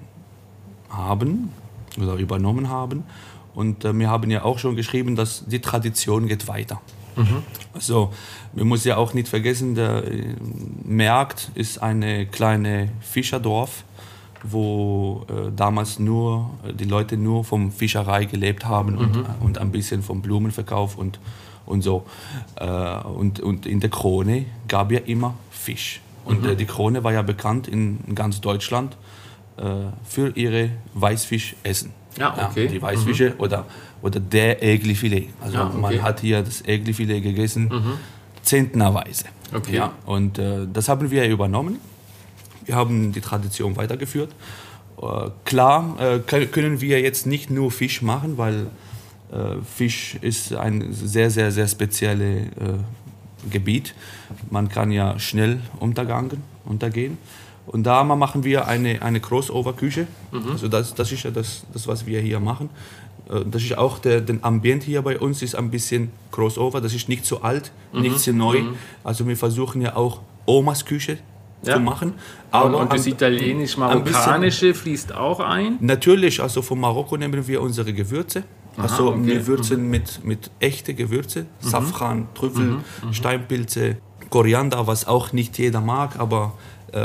haben 0.88 1.52
oder 2.00 2.14
übernommen 2.14 2.68
haben. 2.70 3.04
Und 3.56 3.86
äh, 3.86 3.98
wir 3.98 4.10
haben 4.10 4.30
ja 4.30 4.44
auch 4.44 4.58
schon 4.58 4.76
geschrieben, 4.76 5.16
dass 5.16 5.44
die 5.46 5.60
Tradition 5.60 6.28
geht 6.28 6.46
weiter. 6.46 6.80
Also, 7.72 8.12
wir 8.52 8.66
müssen 8.66 8.88
ja 8.88 8.98
auch 8.98 9.14
nicht 9.14 9.28
vergessen, 9.28 9.74
der 9.74 10.04
äh, 10.04 10.34
Merkt 10.84 11.50
ist 11.54 11.82
eine 11.82 12.26
kleine 12.26 12.90
Fischerdorf, 13.00 13.84
wo 14.42 15.24
äh, 15.28 15.50
damals 15.56 15.98
nur 15.98 16.50
äh, 16.68 16.74
die 16.74 16.84
Leute 16.84 17.16
nur 17.16 17.44
vom 17.44 17.72
Fischerei 17.72 18.26
gelebt 18.26 18.66
haben 18.66 18.98
und, 18.98 19.24
und 19.40 19.58
ein 19.58 19.72
bisschen 19.72 20.02
vom 20.02 20.20
Blumenverkauf 20.20 20.98
und, 20.98 21.18
und 21.64 21.80
so. 21.80 22.04
Äh, 22.56 22.66
und, 22.66 23.40
und 23.40 23.64
in 23.64 23.80
der 23.80 23.88
Krone 23.88 24.44
gab 24.68 24.92
ja 24.92 25.00
immer 25.00 25.34
Fisch. 25.50 26.02
Und 26.26 26.44
äh, 26.44 26.56
die 26.56 26.66
Krone 26.66 27.04
war 27.04 27.12
ja 27.14 27.22
bekannt 27.22 27.68
in 27.68 28.00
ganz 28.14 28.42
Deutschland 28.42 28.98
äh, 29.56 29.62
für 30.04 30.36
ihre 30.36 30.70
Weißfischessen. 30.92 31.92
Ja, 32.18 32.48
okay. 32.48 32.68
die 32.68 32.80
Weißfische 32.80 33.34
oder, 33.38 33.66
oder 34.02 34.20
der 34.20 34.62
Äglifilet. 34.62 35.28
Also 35.40 35.56
Ja, 35.56 35.66
okay. 35.66 35.76
man 35.78 36.02
hat 36.02 36.20
hier 36.20 36.42
das 36.42 36.62
Äglifilet 36.66 37.22
gegessen, 37.22 37.70
zentnerweise. 38.42 39.26
Okay. 39.54 39.76
Ja, 39.76 39.92
und 40.06 40.38
äh, 40.38 40.66
das 40.72 40.88
haben 40.88 41.10
wir 41.10 41.28
übernommen. 41.28 41.78
Wir 42.64 42.74
haben 42.74 43.12
die 43.12 43.20
Tradition 43.20 43.76
weitergeführt. 43.76 44.32
Äh, 45.00 45.30
klar 45.44 45.96
äh, 46.00 46.46
können 46.46 46.80
wir 46.80 47.00
jetzt 47.00 47.26
nicht 47.26 47.50
nur 47.50 47.70
Fisch 47.70 48.02
machen, 48.02 48.38
weil 48.38 48.66
äh, 49.30 49.62
Fisch 49.64 50.16
ist 50.20 50.54
eine 50.54 50.92
sehr, 50.92 51.30
sehr, 51.30 51.52
sehr 51.52 51.68
spezielle 51.68 52.38
äh, 52.38 52.48
Gebiet. 53.50 53.94
Man 54.50 54.68
kann 54.68 54.90
ja 54.90 55.18
schnell 55.18 55.60
untergangen, 55.78 56.42
untergehen. 56.64 57.18
Und 57.66 57.82
da 57.84 58.04
machen 58.04 58.44
wir 58.44 58.66
eine, 58.68 59.02
eine 59.02 59.20
Crossover-Küche. 59.20 60.06
Also 60.50 60.68
das, 60.68 60.94
das 60.94 61.10
ist 61.12 61.24
ja 61.24 61.30
das, 61.30 61.64
das, 61.72 61.86
was 61.88 62.06
wir 62.06 62.20
hier 62.20 62.38
machen. 62.40 62.70
Äh, 63.28 63.40
Das 63.50 63.62
ist 63.62 63.76
auch 63.76 63.98
der, 63.98 64.20
der 64.20 64.36
Ambient 64.42 64.84
hier 64.84 65.02
bei 65.02 65.18
uns 65.18 65.42
ist 65.42 65.54
ein 65.56 65.70
bisschen 65.70 66.10
Crossover. 66.30 66.80
Das 66.80 66.94
ist 66.94 67.08
nicht 67.08 67.24
so 67.26 67.42
alt, 67.42 67.72
nicht 67.92 68.18
so 68.20 68.32
neu. 68.32 68.62
Also 69.04 69.26
wir 69.26 69.36
versuchen 69.36 69.82
ja 69.82 69.96
auch 69.96 70.20
Omas 70.46 70.84
Küche 70.84 71.18
Ja. 71.62 71.74
zu 71.74 71.80
machen. 71.80 72.14
Und, 72.52 72.74
und 72.74 72.92
das 72.92 73.06
italienisch-marokkanische 73.06 74.74
fließt 74.74 75.14
auch 75.14 75.40
ein. 75.40 75.76
Natürlich, 75.80 76.40
also 76.40 76.62
von 76.62 76.78
Marokko 76.80 77.16
nehmen 77.16 77.46
wir 77.46 77.60
unsere 77.62 77.92
Gewürze. 77.92 78.44
Also 78.76 79.08
okay. 79.08 79.18
Mhm. 79.18 79.26
wir 79.26 79.46
würzen 79.46 79.90
mit, 79.90 80.22
mit 80.24 80.50
echte 80.60 80.92
Gewürze, 80.94 81.46
Safran, 81.60 82.28
Trüffel, 82.34 82.76
Steinpilze, 83.10 83.96
Koriander, 84.30 84.86
was 84.86 85.06
auch 85.06 85.32
nicht 85.32 85.58
jeder 85.58 85.80
mag, 85.80 86.18
aber 86.18 86.52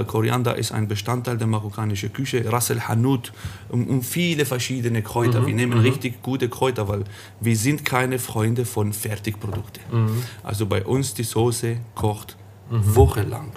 Koriander 0.05 0.55
ist 0.57 0.71
ein 0.71 0.88
Bestandteil 0.88 1.38
der 1.38 1.48
marokkanischen 1.48 2.12
Küche. 2.13 2.43
Ras 2.51 2.69
el 2.69 2.81
Hanout 2.88 3.31
und, 3.69 3.88
und 3.89 4.03
viele 4.03 4.45
verschiedene 4.45 5.00
Mhm. 5.00 5.03
Kräuter. 5.03 5.45
Wir 5.45 5.53
nehmen 5.55 5.77
richtig 5.79 6.21
gute 6.24 6.48
Kräuter, 6.50 6.88
weil 6.88 7.03
wir 7.39 7.55
sind 7.55 7.83
keine 7.86 8.17
Freunde 8.19 8.65
von 8.65 8.93
Fertigprodukten. 8.93 9.81
Mhm. 9.91 10.24
Also 10.43 10.65
bei 10.65 10.83
uns 10.83 11.13
die 11.13 11.24
Soße 11.24 11.77
kocht 11.95 12.38
wochenlang. 12.69 13.51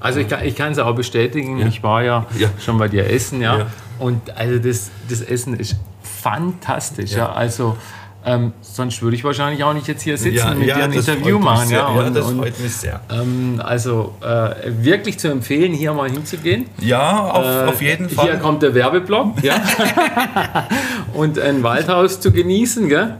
Also 0.00 0.20
ich 0.20 0.28
kann, 0.28 0.42
ich 0.44 0.56
kann 0.56 0.72
es 0.72 0.78
auch 0.78 0.94
bestätigen, 0.94 1.58
Ja. 1.58 1.66
ich 1.66 1.82
war 1.82 2.02
ja, 2.02 2.24
Ja. 2.38 2.48
schon 2.58 2.78
bei 2.78 2.88
dir 2.88 3.04
essen, 3.10 3.42
ja. 3.42 3.58
Ja. 3.58 3.66
Und 3.98 4.30
also 4.36 4.58
das, 4.58 4.90
das 5.08 5.20
Essen 5.20 5.52
ist 5.54 5.76
fantastisch. 6.02 7.12
Ja. 7.12 7.30
Also 7.32 7.76
ähm, 8.24 8.52
sonst 8.60 9.00
würde 9.00 9.16
ich 9.16 9.24
wahrscheinlich 9.24 9.62
auch 9.64 9.72
nicht 9.72 9.86
jetzt 9.86 10.02
hier 10.02 10.18
sitzen 10.18 10.58
mit 10.58 10.68
dir 10.68 10.76
ein 10.76 10.92
das 10.92 11.06
Interview 11.08 11.38
machen, 11.38 11.70
ja. 11.70 11.94
ja, 11.94 12.06
Und, 12.06 12.14
das 12.14 12.26
und, 12.26 12.38
freut 12.38 12.60
mich 12.60 12.72
sehr. 12.74 13.00
ähm, 13.10 13.62
also 13.64 14.14
äh, 14.20 14.70
wirklich 14.82 15.18
zu 15.18 15.28
empfehlen, 15.28 15.72
hier 15.72 15.94
mal 15.94 16.10
hinzugehen. 16.10 16.66
Ja, 16.80 17.20
auf, 17.20 17.44
Äh, 17.44 17.68
auf 17.68 17.80
jeden 17.82 18.08
Fall. 18.08 18.26
Hier 18.26 18.36
kommt 18.36 18.62
der 18.62 18.74
Werbeblock, 18.74 19.42
ja. 19.42 19.60
und 21.14 21.38
ein 21.38 21.62
Waldhaus 21.62 22.20
zu 22.20 22.32
genießen, 22.32 22.88
gell? 22.88 23.16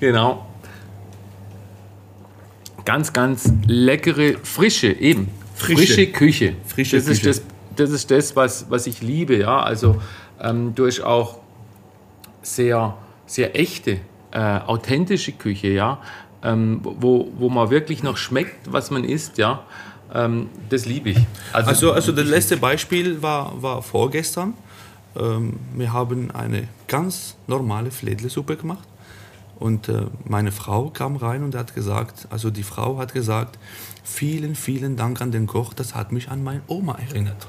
Genau. 0.00 0.46
Ganz, 2.84 3.12
ganz 3.14 3.50
leckere, 3.66 4.34
frische, 4.42 4.88
eben. 4.88 5.30
Frische. 5.54 5.86
Frische 5.86 6.06
Küche. 6.08 6.56
Frische 6.66 6.96
das 6.96 7.06
Küche. 7.06 7.30
Ist 7.30 7.40
das, 7.40 7.46
das 7.76 7.90
ist 7.90 8.10
das, 8.10 8.36
was, 8.36 8.66
was 8.68 8.86
ich 8.86 9.00
liebe, 9.00 9.36
ja. 9.38 9.62
Also 9.62 10.00
ähm, 10.40 10.74
durch 10.74 11.02
auch 11.02 11.38
sehr, 12.42 12.96
sehr 13.26 13.58
echte, 13.58 13.98
äh, 14.34 14.38
authentische 14.38 15.32
Küche, 15.32 15.68
ja. 15.68 15.98
Ähm, 16.42 16.80
wo, 16.82 17.32
wo 17.38 17.48
man 17.48 17.70
wirklich 17.70 18.02
noch 18.02 18.18
schmeckt, 18.18 18.70
was 18.70 18.90
man 18.90 19.04
isst, 19.04 19.38
ja. 19.38 19.62
Ähm, 20.12 20.48
das 20.68 20.84
liebe 20.84 21.10
ich. 21.10 21.18
Also, 21.52 21.92
also 21.92 22.12
das 22.12 22.26
letzte 22.26 22.56
Beispiel 22.58 23.22
war, 23.22 23.62
war 23.62 23.82
vorgestern. 23.82 24.54
Ähm, 25.16 25.54
wir 25.74 25.92
haben 25.92 26.30
eine 26.32 26.68
ganz 26.88 27.36
normale 27.46 27.90
Fledlesuppe 27.90 28.56
gemacht. 28.56 28.86
Und 29.58 29.88
äh, 29.88 30.06
meine 30.24 30.52
Frau 30.52 30.90
kam 30.90 31.16
rein 31.16 31.42
und 31.42 31.54
hat 31.54 31.74
gesagt, 31.74 32.26
also 32.30 32.50
die 32.50 32.62
Frau 32.62 32.98
hat 32.98 33.14
gesagt, 33.14 33.58
vielen, 34.04 34.54
vielen 34.54 34.96
Dank 34.96 35.20
an 35.22 35.32
den 35.32 35.46
Koch, 35.46 35.72
das 35.72 35.94
hat 35.94 36.12
mich 36.12 36.28
an 36.28 36.44
meine 36.44 36.60
Oma 36.66 36.98
erinnert. 37.08 37.46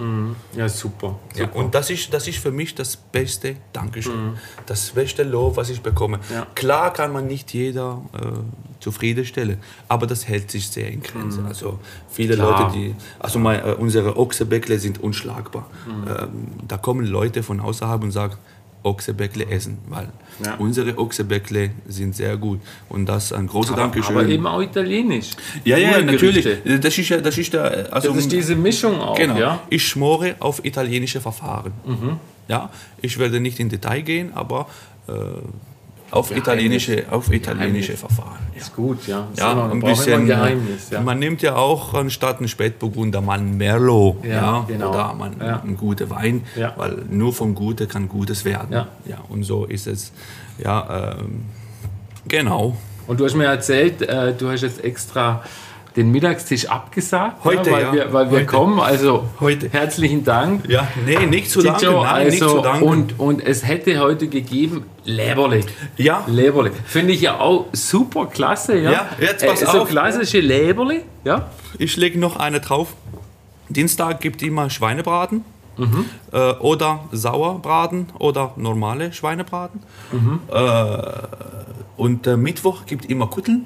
ja, 0.56 0.70
super. 0.70 1.20
Ja, 1.36 1.50
und 1.50 1.76
das 1.76 1.90
ist, 1.90 2.14
das 2.14 2.28
ist 2.28 2.38
für 2.38 2.52
mich 2.52 2.74
das 2.74 2.96
beste 2.96 3.58
Dankeschön, 3.74 4.38
das 4.66 4.92
beste 4.92 5.24
Lob, 5.24 5.58
was 5.58 5.70
ich 5.70 5.82
bekomme. 5.82 6.20
Ja. 6.32 6.48
Klar 6.56 6.94
kann 6.94 7.12
man 7.12 7.28
nicht 7.28 7.54
jeder 7.54 8.02
äh, 8.14 8.20
zufriedenstellen, 8.80 9.58
aber 9.90 10.08
das 10.08 10.28
hält 10.28 10.50
sich 10.50 10.70
sehr 10.70 10.90
in 10.90 11.02
Grenzen. 11.02 11.46
Also 11.46 11.80
viele 12.10 12.36
Klar. 12.36 12.62
Leute, 12.62 12.74
die, 12.74 12.96
also 13.20 13.38
mein, 13.38 13.60
äh, 13.60 13.74
unsere 13.74 14.18
Ochsebäckle 14.18 14.80
sind 14.80 15.04
unschlagbar. 15.04 15.70
Ähm, 15.88 16.48
da 16.66 16.78
kommen 16.78 17.06
Leute 17.06 17.44
von 17.44 17.60
außerhalb 17.60 18.02
und 18.02 18.12
sagen, 18.12 18.38
Ochsebäckle 18.86 19.46
essen, 19.50 19.78
weil 19.90 20.08
Ja. 20.44 20.56
unsere 20.60 20.98
Ochsebäckle 20.98 21.72
sind 21.88 22.16
sehr 22.16 22.36
gut 22.38 22.60
und 22.90 23.06
das 23.08 23.32
ein 23.34 23.48
großes 23.48 23.72
Aber, 23.72 23.82
Dankeschön. 23.84 24.18
aber 24.18 24.28
eben 24.28 24.46
auch 24.48 24.62
italienisch. 24.62 25.32
ja, 25.64 25.78
ja, 25.78 26.02
natürlich. 26.02 26.46
Das 26.82 26.98
ist 26.98 27.10
ja, 27.10 27.18
das 27.22 27.38
ist 27.38 27.54
der, 27.54 27.88
also 27.94 28.10
Das 28.10 28.18
ist 28.18 28.32
diese 28.32 28.56
Mischung 28.56 29.00
auch, 29.02 29.18
Genau. 29.18 29.38
ja? 29.38 29.62
Ich 29.70 29.88
schmore 29.88 30.36
auf 30.40 30.64
italienische 30.64 31.20
Verfahren. 31.22 31.72
Ja, 32.48 32.70
ich 33.02 33.18
werde 33.18 33.40
nicht 33.40 33.60
in 33.60 33.70
Detail 33.70 34.02
gehen, 34.02 34.32
aber 34.36 34.68
äh, 35.08 35.12
auf 36.12 36.36
italienische, 36.36 37.04
auf 37.12 37.32
italienische 37.32 37.98
Verfahren. 37.98 38.40
Ja. 38.54 38.62
Ist 38.62 38.76
gut, 38.76 39.06
ja. 39.08 39.28
Ist 39.34 39.40
Ja, 39.40 39.52
immer- 39.52 39.72
ein 39.72 39.80
bisschen. 39.82 40.14
ein 40.22 40.26
Geheimnis, 40.28 40.90
ja. 40.90 41.02
Man 41.02 41.20
nimmt 41.20 41.42
ja 41.42 41.56
auch 41.56 41.94
anstatt 41.94 42.38
einen 42.40 42.48
Spätburgunder 42.48 43.22
mal 43.22 43.40
einen 43.40 43.58
Merlot. 43.58 44.24
Ja, 44.24 44.30
Ja, 44.34 44.66
genau. 44.68 44.90
Oder 44.92 45.14
man 45.14 45.36
Ja. 45.40 45.60
einen 45.62 45.76
guten 45.78 46.10
Wein, 46.10 46.44
Ja. 46.56 46.74
weil 46.78 47.04
nur 47.10 47.34
vom 47.34 47.54
Guten 47.56 47.88
kann 47.88 48.08
Gutes 48.08 48.46
werden. 48.46 48.72
Ja. 48.72 48.88
ja 49.06 49.18
und 49.30 49.44
so 49.44 49.66
ist 49.66 49.88
es. 49.88 50.12
Ja, 50.58 51.16
ähm, 51.20 51.46
genau. 52.28 52.78
Und 53.08 53.20
du 53.20 53.26
hast 53.26 53.36
mir 53.36 53.46
erzählt, 53.46 54.02
äh, 54.02 54.34
du 54.34 54.50
hast 54.50 54.62
jetzt 54.62 54.84
extra 54.84 55.44
den 55.96 56.12
Mittagstisch 56.12 56.68
abgesagt, 56.68 57.44
Heute, 57.46 57.70
ja, 57.70 57.76
weil, 57.76 57.84
ja. 57.84 57.94
wir, 57.94 58.14
weil 58.14 58.32
wir 58.32 58.46
kommen. 58.46 58.80
Also 58.80 59.30
Heute. 59.40 59.70
herzlichen 59.72 60.24
Dank. 60.26 60.68
Ja, 60.70 60.88
nee, 61.06 61.26
nicht 61.26 61.50
zu 61.50 61.62
danken. 61.62 61.86
Nein, 61.94 62.28
nicht 62.28 62.42
also, 62.44 62.58
zu 62.58 62.62
danken. 62.62 62.84
und, 62.86 63.20
und 63.20 63.42
es 63.44 63.66
hätte 63.66 64.00
heute 64.00 64.28
gegeben 64.28 64.84
Leberle. 65.06 65.62
ja, 65.98 66.24
Leberle. 66.28 66.72
Finde 66.86 67.14
ich 67.14 67.22
ja 67.22 67.40
auch 67.40 67.68
super 67.72 68.26
klasse. 68.26 68.78
Ja, 68.78 68.92
Ja, 68.92 69.10
jetzt 69.20 69.44
Äh, 69.44 69.48
pass 69.48 69.60
So 69.62 69.82
auf. 69.84 69.90
klassische 69.90 70.40
Leberle. 70.42 71.02
Ja. 71.24 71.50
Ich 71.78 71.96
lege 71.96 72.20
noch 72.20 72.36
eine 72.38 72.60
drauf. 72.60 72.94
Dienstag 73.70 74.20
gibt 74.22 74.42
immer 74.44 74.70
Schweinebraten 74.70 75.44
äh, 76.32 76.52
oder 76.60 77.02
Sauerbraten 77.12 78.08
oder 78.20 78.52
normale 78.58 79.12
Schweinebraten. 79.14 79.82
Äh, 80.52 80.98
und 81.98 82.28
äh, 82.28 82.38
Mittwoch 82.38 82.86
gibt 82.86 83.06
immer 83.06 83.28
Kutteln. 83.28 83.66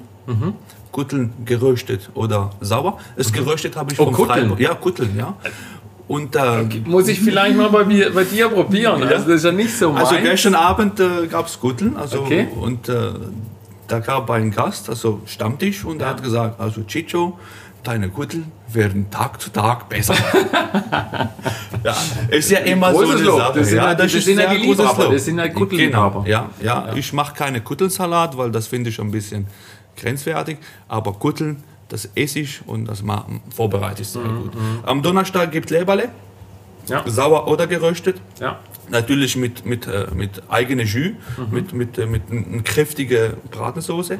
Kutteln 0.92 1.32
geröstet 1.44 2.10
oder 2.14 2.50
sauer. 2.60 2.98
Das 3.16 3.32
geröstet 3.32 3.76
habe 3.76 3.92
ich 3.92 4.00
Oh, 4.00 4.06
vom 4.06 4.14
Kutteln? 4.14 4.38
Freiburg. 4.48 4.60
Ja, 4.60 4.74
Kutteln, 4.74 5.16
ja. 5.16 5.34
Und 6.08 6.34
äh, 6.34 6.64
Muss 6.86 7.06
ich 7.06 7.20
vielleicht 7.20 7.56
mal 7.56 7.68
bei, 7.70 7.84
mir, 7.84 8.12
bei 8.12 8.24
dir 8.24 8.48
probieren. 8.48 9.00
Also 9.02 9.26
das 9.26 9.26
ist 9.28 9.44
ja 9.44 9.52
nicht 9.52 9.76
so 9.76 9.92
also 9.92 10.14
meins. 10.14 10.24
gestern 10.24 10.56
Abend 10.56 10.98
äh, 10.98 11.26
gab 11.28 11.46
es 11.46 11.60
Kutteln. 11.60 11.96
Also, 11.96 12.22
Okay. 12.22 12.48
Und 12.60 12.88
äh, 12.88 12.94
da 13.86 14.00
gab 14.00 14.28
ein 14.30 14.50
Gast, 14.50 14.88
also 14.88 15.20
Stammtisch, 15.26 15.84
und 15.84 16.00
er 16.02 16.08
hat 16.10 16.22
gesagt, 16.22 16.58
also 16.60 16.82
Chicho, 16.82 17.38
deine 17.84 18.08
Kutteln 18.08 18.50
werden 18.72 19.08
Tag 19.10 19.40
zu 19.40 19.50
Tag 19.50 19.88
besser. 19.88 20.14
ja, 21.84 21.96
ist 22.30 22.50
ja 22.50 22.58
immer 22.58 22.92
so 22.94 23.00
eine 23.08 23.20
Lob. 23.22 23.38
Sache. 23.38 23.58
Das 23.58 23.68
sind 23.68 23.76
ja, 23.78 23.84
ja- 23.88 23.94
das 23.94 24.14
ist 24.14 24.24
sind 24.24 24.38
ja 24.38 24.52
die 24.54 24.58
Liebhaber, 24.60 25.08
das 25.12 25.24
sind 25.24 25.38
ja 25.38 25.48
Kuttelliebhaber. 25.48 26.24
Genau, 26.24 26.28
ja, 26.30 26.50
ja, 26.62 26.92
ich 26.94 27.12
mache 27.12 27.34
keine 27.34 27.60
Kuttelsalat, 27.60 28.36
weil 28.36 28.50
das 28.50 28.66
finde 28.66 28.90
ich 28.90 29.00
ein 29.00 29.10
bisschen 29.10 29.46
grenzwertig, 29.96 30.58
aber 30.88 31.12
Kutteln, 31.14 31.62
das 31.88 32.08
esse 32.14 32.40
ich 32.40 32.60
und 32.66 32.86
das 32.86 33.02
ma- 33.02 33.26
vorbereite 33.54 34.02
ich 34.02 34.08
sehr 34.08 34.22
Mhm, 34.22 34.42
gut. 34.42 34.52
Am 34.84 35.02
Donnerstag 35.02 35.50
gibt 35.52 35.70
Leberle, 35.70 36.08
Ja. 36.86 37.02
sauer 37.06 37.46
oder 37.48 37.66
geröstet. 37.66 38.16
Ja. 38.40 38.58
Natürlich 38.88 39.36
mit, 39.36 39.64
mit, 39.64 39.86
äh, 39.86 40.08
mit 40.14 40.42
eigener 40.48 40.82
Jus, 40.82 41.12
mit, 41.50 41.72
mit, 41.72 41.96
äh, 41.98 42.06
mit 42.06 42.22
einer 42.30 42.62
kräftigen 42.62 43.34
Bratensoße. 43.50 44.18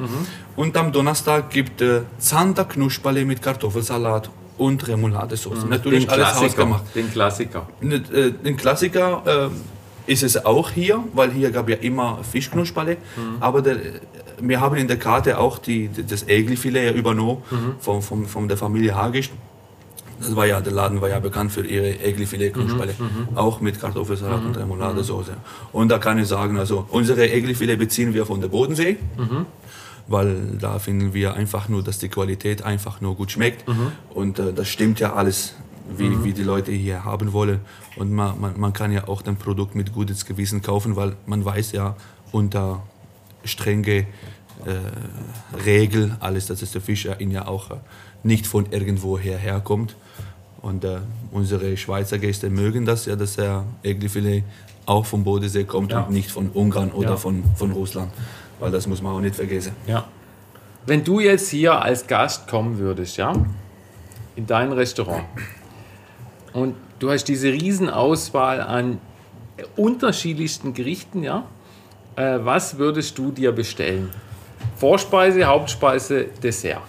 Und 0.55 0.77
am 0.77 0.91
Donnerstag 0.93 1.49
gibt 1.49 1.81
es 1.81 2.01
äh, 2.01 2.05
Zander 2.19 2.63
Knusperle 2.65 3.25
mit 3.25 3.41
Kartoffelsalat 3.41 4.29
und 4.57 4.87
Remouladesoße. 4.87 5.67
Natürlich 5.67 6.05
Den 6.05 6.09
alles 6.11 6.27
Klassiker. 6.27 6.45
hausgemacht. 6.45 6.83
Den 6.95 7.11
Klassiker. 7.11 7.67
Äh, 7.81 8.31
Den 8.31 8.55
Klassiker 8.55 9.49
äh, 10.07 10.11
ist 10.11 10.23
es 10.23 10.45
auch 10.45 10.69
hier, 10.71 11.03
weil 11.13 11.31
hier 11.31 11.51
gab 11.51 11.67
ja 11.67 11.75
immer 11.77 12.19
Fischknusperle. 12.23 12.95
Aber 13.41 13.61
der, 13.61 13.75
wir 14.41 14.59
haben 14.59 14.75
in 14.75 14.87
der 14.87 14.97
Karte 14.97 15.37
auch 15.37 15.57
die, 15.57 15.89
das 16.07 16.27
Egelfilet 16.27 16.85
ja 16.85 16.91
übernommen 16.93 17.43
von, 17.79 18.01
von, 18.01 18.25
von 18.25 18.47
der 18.47 18.57
Familie 18.57 18.95
Hagisch. 18.95 19.31
Das 20.19 20.35
war 20.35 20.45
ja, 20.45 20.61
der 20.61 20.73
Laden 20.73 21.01
war 21.01 21.09
ja 21.09 21.19
bekannt 21.19 21.51
für 21.51 21.65
ihre 21.65 21.99
Egelfilet-Knusperle, 21.99 22.93
auch 23.33 23.59
mit 23.59 23.79
Kartoffelsalat 23.81 24.45
und 24.45 24.55
Remouladesoße. 24.57 25.33
Und 25.71 25.89
da 25.89 25.97
kann 25.97 26.19
ich 26.19 26.27
sagen, 26.27 26.57
also 26.59 26.85
unsere 26.89 27.27
Egelfilet 27.27 27.77
beziehen 27.79 28.13
wir 28.13 28.25
von 28.27 28.39
der 28.39 28.47
Bodensee, 28.47 28.97
weil 30.07 30.35
da 30.59 30.77
finden 30.77 31.13
wir 31.15 31.33
einfach 31.33 31.69
nur, 31.69 31.83
dass 31.83 31.97
die 31.97 32.09
Qualität 32.09 32.61
einfach 32.63 33.01
nur 33.01 33.15
gut 33.15 33.31
schmeckt. 33.31 33.65
Und 34.13 34.37
äh, 34.37 34.53
das 34.53 34.67
stimmt 34.67 34.99
ja 34.99 35.13
alles, 35.13 35.55
wie, 35.97 36.23
wie 36.23 36.33
die 36.33 36.43
Leute 36.43 36.71
hier 36.71 37.03
haben 37.03 37.33
wollen. 37.33 37.59
Und 37.95 38.11
man, 38.11 38.39
man, 38.39 38.59
man 38.59 38.73
kann 38.73 38.91
ja 38.91 39.07
auch 39.07 39.23
das 39.23 39.35
Produkt 39.35 39.73
mit 39.73 39.91
gutes 39.91 40.25
Gewissen 40.27 40.61
kaufen, 40.61 40.95
weil 40.95 41.15
man 41.25 41.43
weiß 41.43 41.71
ja 41.71 41.95
unter 42.31 42.83
strenge 43.43 43.91
äh, 43.91 44.05
Regel 45.65 46.15
alles, 46.19 46.47
dass 46.47 46.61
es 46.61 46.71
der 46.71 46.81
Fisch 46.81 47.05
ja 47.05 47.15
ihn 47.15 47.31
ja 47.31 47.47
auch 47.47 47.71
äh, 47.71 47.75
nicht 48.23 48.45
von 48.47 48.67
irgendwoher 48.71 49.37
herkommt. 49.37 49.95
Und 50.61 50.83
äh, 50.83 50.99
unsere 51.31 51.75
Schweizer 51.77 52.19
Gäste 52.19 52.49
mögen 52.51 52.85
das 52.85 53.05
ja, 53.07 53.15
dass 53.15 53.35
der 53.37 53.63
Egelfilet 53.83 54.43
auch 54.85 55.05
vom 55.05 55.23
Bodensee 55.23 55.63
kommt 55.63 55.91
Ja. 55.91 56.01
und 56.01 56.11
nicht 56.13 56.29
von 56.29 56.49
Ungarn 56.49 56.91
oder 56.91 57.11
Ja. 57.11 57.17
von, 57.17 57.43
von 57.55 57.71
Russland. 57.71 58.11
Weil 58.59 58.71
das 58.71 58.85
muss 58.85 59.01
man 59.01 59.13
auch 59.15 59.21
nicht 59.21 59.35
vergessen. 59.35 59.73
Ja. 59.87 60.07
Wenn 60.85 61.03
du 61.03 61.19
jetzt 61.19 61.49
hier 61.49 61.81
als 61.81 62.05
Gast 62.07 62.47
kommen 62.47 62.77
würdest, 62.77 63.17
ja, 63.17 63.33
in 64.35 64.45
dein 64.47 64.71
Restaurant 64.71 65.25
und 66.53 66.75
du 66.99 67.09
hast 67.11 67.25
diese 67.25 67.51
Riesenauswahl 67.51 68.61
an 68.61 68.99
unterschiedlichsten 69.75 70.73
Gerichten, 70.73 71.23
ja, 71.23 71.45
äh, 72.15 72.39
was 72.41 72.77
würdest 72.77 73.17
du 73.17 73.31
dir 73.31 73.51
bestellen? 73.51 74.09
Vorspeise, 74.77 75.43
Hauptspeise, 75.45 76.25
Dessert. 76.41 76.81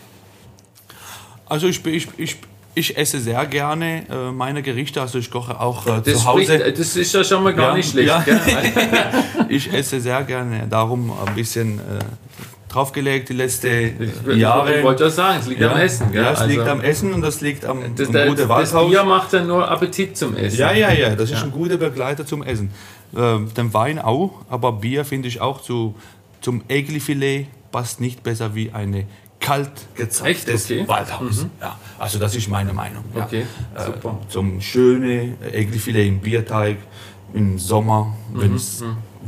Also 1.49 1.67
ich, 1.69 1.85
ich, 1.85 2.09
ich, 2.17 2.37
ich 2.75 2.97
esse 2.97 3.21
sehr 3.21 3.45
gerne 3.47 4.05
äh, 4.09 4.31
meine 4.33 4.63
Gerichte, 4.63 5.01
also 5.01 5.19
ich 5.19 5.31
koche 5.31 5.61
auch 5.61 5.87
äh, 5.87 6.03
zu 6.03 6.25
Hause. 6.25 6.59
spricht, 6.59 6.79
das 6.79 6.97
ist 6.97 7.13
ja 7.15 7.23
schon 7.25 7.43
mal 7.45 7.53
gar 7.55 7.71
Ja, 7.71 7.75
nicht 7.77 7.91
schlecht. 7.91 8.09
ja. 8.09 8.25
Ich 9.49 9.71
esse 9.73 10.01
sehr 10.01 10.23
gerne, 10.23 10.67
darum 10.71 11.13
ein 11.27 11.35
bisschen 11.35 11.79
äh, 11.79 11.83
draufgelegt 12.71 13.29
die 13.29 13.35
letzten 13.35 13.69
Ich, 14.31 14.37
Jahre. 14.39 14.77
ich 14.79 14.83
wollte 14.83 15.05
das 15.05 15.17
sagen, 15.17 15.39
es 15.41 15.47
liegt 15.47 15.61
ja, 15.61 15.73
am 15.73 15.77
Essen. 15.79 16.11
Gell? 16.11 16.23
Ja, 16.23 16.33
es 16.33 16.47
liegt 16.47 16.61
Also, 16.61 16.73
am 16.73 16.81
Essen 16.81 17.13
und 17.13 17.21
das 17.21 17.41
liegt 17.43 17.67
am, 17.67 17.81
das, 17.95 18.07
am 18.07 18.13
das, 18.15 18.29
guten 18.29 18.49
das. 18.49 18.73
Bier 18.73 19.05
macht 19.05 19.33
ja 19.35 19.45
nur 19.45 19.71
Appetit 19.71 20.17
zum 20.17 20.35
Essen. 20.37 20.59
Ja, 20.59 20.73
ja, 20.73 20.91
ja, 20.93 21.15
das 21.15 21.31
ist 21.31 21.43
ein 21.43 21.51
guter 21.53 21.77
Begleiter 21.77 22.25
zum 22.25 22.43
Essen. 22.43 22.71
Ähm, 23.15 23.53
den 23.55 23.75
Wein 23.75 23.99
auch, 23.99 24.43
aber 24.49 24.73
Bier 24.73 25.05
finde 25.05 25.29
ich 25.29 25.41
auch 25.41 25.61
zu, 25.61 25.95
zum 26.41 26.63
Egli-Filet 26.69 27.47
passt 27.71 28.01
nicht 28.01 28.23
besser 28.23 28.55
wie 28.55 28.71
eine 28.73 29.05
kalt 29.41 29.71
Echt? 29.97 30.49
Okay. 30.49 30.87
Waldhaus. 30.87 31.47
Ja, 31.61 31.79
also 31.99 32.19
das 32.19 32.35
ist 32.37 32.49
meine 32.49 32.73
Meinung. 32.73 33.05
Ja. 33.15 33.25
Okay, 33.25 33.45
Äh, 33.75 33.85
super. 33.87 34.19
zum 34.29 34.61
schönen 34.61 35.37
Egli-Filet 35.43 36.07
im 36.09 36.21
Bierteig 36.21 36.79
im 37.35 37.59
Sommer, 37.59 38.15
wenn 38.33 38.55
es 38.55 38.85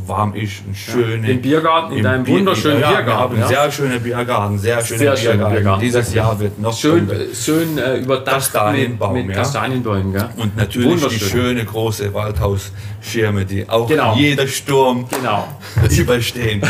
warm 0.07 0.35
ist, 0.35 0.67
ein 0.67 0.75
schöne. 0.75 1.31
Im 1.31 1.41
Biergarten, 1.41 1.93
in 1.93 1.99
im 1.99 2.05
deinem 2.05 2.25
Bier- 2.25 2.35
wunderschönen 2.39 2.81
ja, 2.81 2.89
Biergarten, 2.91 3.37
Wir 3.37 3.43
haben 3.45 3.53
ja. 3.53 3.63
sehr 3.63 3.73
schöne 3.73 4.01
Biergarten, 4.01 4.59
sehr 4.59 4.85
schöne 4.85 4.99
Sehr 4.99 5.17
schöner 5.17 5.33
Biergarten. 5.35 5.55
Biergarten. 5.57 5.81
Dieses 5.83 6.15
Jahr 6.15 6.39
wird 6.41 6.59
noch 6.59 6.77
Schön, 6.77 7.11
äh, 7.11 7.35
schön 7.35 7.79
äh, 7.79 7.97
überdacht 7.99 8.35
Kastanienbaum, 8.53 9.13
mit, 9.15 9.27
mit 9.27 9.37
ja. 9.37 9.43
Kastanienbäumen. 9.43 10.13
Gell? 10.13 10.29
Und 10.37 10.57
natürlich 10.57 11.07
die 11.07 11.19
schöne 11.21 11.65
große 11.65 12.13
Waldhausschirme, 12.13 13.45
die 13.47 13.69
auch 13.69 13.89
Genau. 13.89 14.15
jeder 14.17 14.47
Sturm 14.47 15.07
Genau. 15.09 15.49
überstehen. 15.99 16.61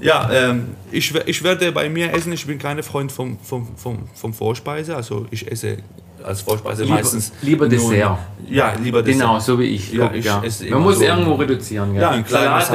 ja, 0.00 0.30
ähm, 0.32 0.68
ich, 0.90 1.14
ich 1.26 1.42
werde 1.42 1.72
bei 1.72 1.88
mir 1.88 2.12
essen, 2.12 2.32
ich 2.32 2.46
bin 2.46 2.58
kein 2.58 2.82
Freund 2.82 3.12
vom, 3.12 3.38
vom, 3.40 3.76
vom, 3.76 4.08
vom 4.14 4.32
Vorspeise, 4.34 4.94
also 4.96 5.26
ich 5.30 5.50
esse 5.50 5.78
als 6.24 6.42
Vorspeise 6.42 6.82
Lieber- 6.84 6.94
meistens. 6.96 7.32
lieber 7.42 7.68
Dessert. 7.68 8.18
Ja, 8.48 8.72
lieber 8.82 9.02
Dessert. 9.02 9.20
Genau, 9.22 9.38
so 9.38 9.58
wie 9.58 9.64
ich. 9.64 9.92
Ja, 9.92 10.12
ich 10.12 10.24
ja. 10.24 10.42
Man 10.70 10.82
muss 10.82 10.96
so- 10.98 11.04
irgendwo 11.04 11.34
reduzieren. 11.34 11.92
Gell? 11.92 12.02
Ja, 12.02 12.10
ein 12.10 12.24
kleiner 12.24 12.60
Salat, 12.60 12.72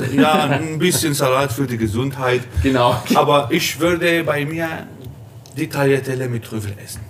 weglassen. 0.00 0.20
ja, 0.20 0.32
ein 0.44 0.78
bisschen 0.78 1.14
Salat 1.14 1.52
für 1.52 1.66
die 1.66 1.76
Gesundheit. 1.78 2.42
Genau. 2.62 2.96
Aber 3.14 3.48
ich 3.50 3.78
würde 3.80 4.22
bei 4.24 4.44
mir 4.44 4.68
die 5.56 5.68
Tagliatelle 5.68 6.28
mit 6.28 6.44
Trüffel 6.44 6.72
essen. 6.84 7.00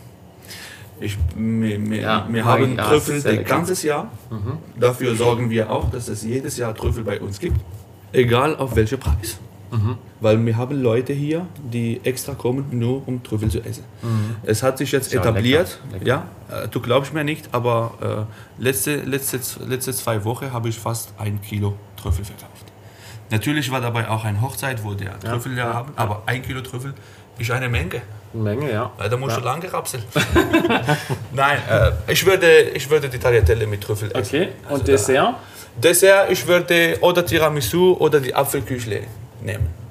Ich, 1.00 1.16
wir 1.36 1.90
wir, 1.90 2.00
Ja, 2.00 2.26
wir 2.30 2.44
haben 2.44 2.76
ja, 2.76 2.84
Trüffel 2.84 3.20
das. 3.20 3.32
Mhm. 3.32 3.44
ganze 3.44 3.86
Jahr. 3.86 4.10
Dafür 4.78 5.16
sorgen 5.16 5.50
wir 5.50 5.70
auch, 5.70 5.90
dass 5.90 6.08
es 6.08 6.22
jedes 6.22 6.56
Jahr 6.56 6.74
Trüffel 6.74 7.02
bei 7.04 7.20
uns 7.20 7.38
gibt. 7.40 7.56
Egal 8.12 8.56
auf 8.56 8.76
welchen 8.76 8.98
Preis. 9.00 9.38
Mhm. 9.72 9.96
Weil 10.20 10.44
wir 10.44 10.56
haben 10.56 10.80
Leute 10.82 11.12
hier, 11.14 11.46
die 11.62 12.00
extra 12.04 12.34
kommen, 12.34 12.66
nur 12.72 13.02
um 13.08 13.22
Trüffel 13.22 13.48
zu 13.48 13.60
essen. 13.60 13.84
Es 14.44 14.62
hat 14.62 14.76
sich 14.78 14.92
jetzt 14.92 15.10
Mhm. 15.12 15.16
Ja, 15.16 15.20
etabliert. 15.22 15.80
lecker, 15.92 16.06
Ja, 16.06 16.26
äh, 16.50 16.68
du 16.68 16.78
glaubst 16.80 17.12
mir 17.14 17.24
nicht, 17.24 17.48
aber 17.52 18.26
äh, 18.58 18.62
letzte, 18.62 18.96
letzte, 18.96 19.38
letzte 19.66 19.92
zwei 19.94 20.22
Wochen 20.24 20.52
habe 20.52 20.68
ich 20.68 20.78
fast 20.78 21.14
ein 21.18 21.40
Kilo 21.40 21.74
Trüffel 21.96 22.24
verkauft. 22.24 22.66
Natürlich 23.30 23.70
war 23.72 23.80
dabei 23.80 24.08
auch 24.10 24.24
eine 24.26 24.42
Hochzeit, 24.42 24.84
wo 24.84 24.92
der 24.92 25.18
Trüffel 25.18 25.56
ja, 25.56 25.72
haben, 25.72 25.92
aber 25.96 26.22
ein 26.26 26.42
Kilo 26.42 26.60
Trüffel 26.60 26.92
ist 27.38 27.50
eine 27.50 27.70
Menge. 27.70 28.02
Eine 28.34 28.42
Menge, 28.42 28.70
ja. 28.70 28.90
Da 28.98 29.16
musst 29.16 29.36
du 29.38 29.40
lange 29.40 29.72
rapseln. 29.72 30.02
Nein, 31.32 31.58
äh, 31.70 32.12
ich, 32.12 32.24
würde, 32.26 32.62
ich 32.74 32.88
würde 32.90 33.08
die 33.08 33.18
Tagliatelle 33.18 33.66
mit 33.66 33.80
Trüffel 33.80 34.10
essen. 34.14 34.36
Okay, 34.36 34.48
und 34.68 34.72
Also 34.72 34.84
Dessert? 34.84 35.34
Dessert, 35.82 36.30
ich 36.30 36.46
würde 36.46 36.98
oder 37.00 37.24
Tiramisu 37.24 37.94
oder 37.98 38.20
die 38.20 38.34
Apfelküchle 38.34 39.00
nehmen. 39.44 39.82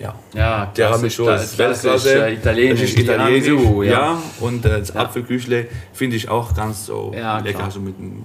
Ja. 0.00 0.14
Ja, 0.34 0.66
Tiramisu 0.66 1.22
klassisch, 1.24 1.50
ist 1.50 1.56
klassisch, 1.56 1.84
Weltklasse. 1.84 2.30
italienisch. 2.32 2.80
Das 2.80 2.90
ist 2.90 2.98
italienisch. 2.98 3.86
Ja. 3.86 3.92
ja. 3.92 4.22
Und 4.40 4.64
äh, 4.64 4.80
das 4.80 4.96
Apfelküchle 4.96 5.68
finde 5.92 6.16
ich 6.16 6.28
auch 6.28 6.52
ganz 6.54 6.86
so 6.86 7.12
Ja, 7.16 7.38
lecker, 7.38 7.58
klar. 7.58 7.70
so 7.70 7.80
mit 7.80 7.96
einem 7.96 8.24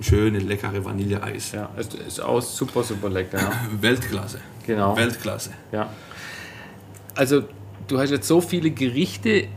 schönen, 0.00 0.48
leckeren 0.48 0.82
Vanilleeis. 0.84 1.52
Ja, 1.52 1.68
es 1.76 1.88
ist 1.94 2.20
auch 2.20 2.40
super, 2.40 2.82
super 2.82 3.10
lecker. 3.10 3.38
Ja. 3.38 3.52
Weltklasse. 3.80 4.38
Genau. 4.66 4.96
Weltklasse. 4.96 5.50
Ja. 5.70 5.90
Also, 7.14 7.42
du 7.86 7.98
hast 7.98 8.10
jetzt 8.10 8.26
so 8.26 8.40
viele 8.40 8.70
Gerichte. 8.70 9.48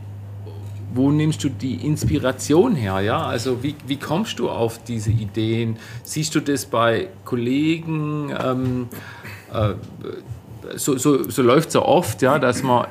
Wo 0.94 1.10
nimmst 1.10 1.44
du 1.44 1.50
die 1.50 1.86
Inspiration 1.86 2.74
her? 2.74 3.00
Ja? 3.00 3.26
Also, 3.26 3.62
wie, 3.62 3.74
wie 3.86 3.96
kommst 3.98 4.38
du 4.38 4.48
auf 4.48 4.82
diese 4.84 5.10
Ideen? 5.10 5.76
Siehst 6.02 6.34
du 6.34 6.40
das 6.40 6.64
bei 6.64 7.08
Kollegen? 7.24 8.30
Ähm, 8.30 8.88
äh, 8.90 8.96
so 10.76 10.96
so, 10.98 11.28
so 11.28 11.42
läuft 11.42 11.68
es 11.68 11.74
ja 11.74 11.82
oft, 11.82 12.22
ja, 12.22 12.38
dass 12.38 12.62
man, 12.62 12.86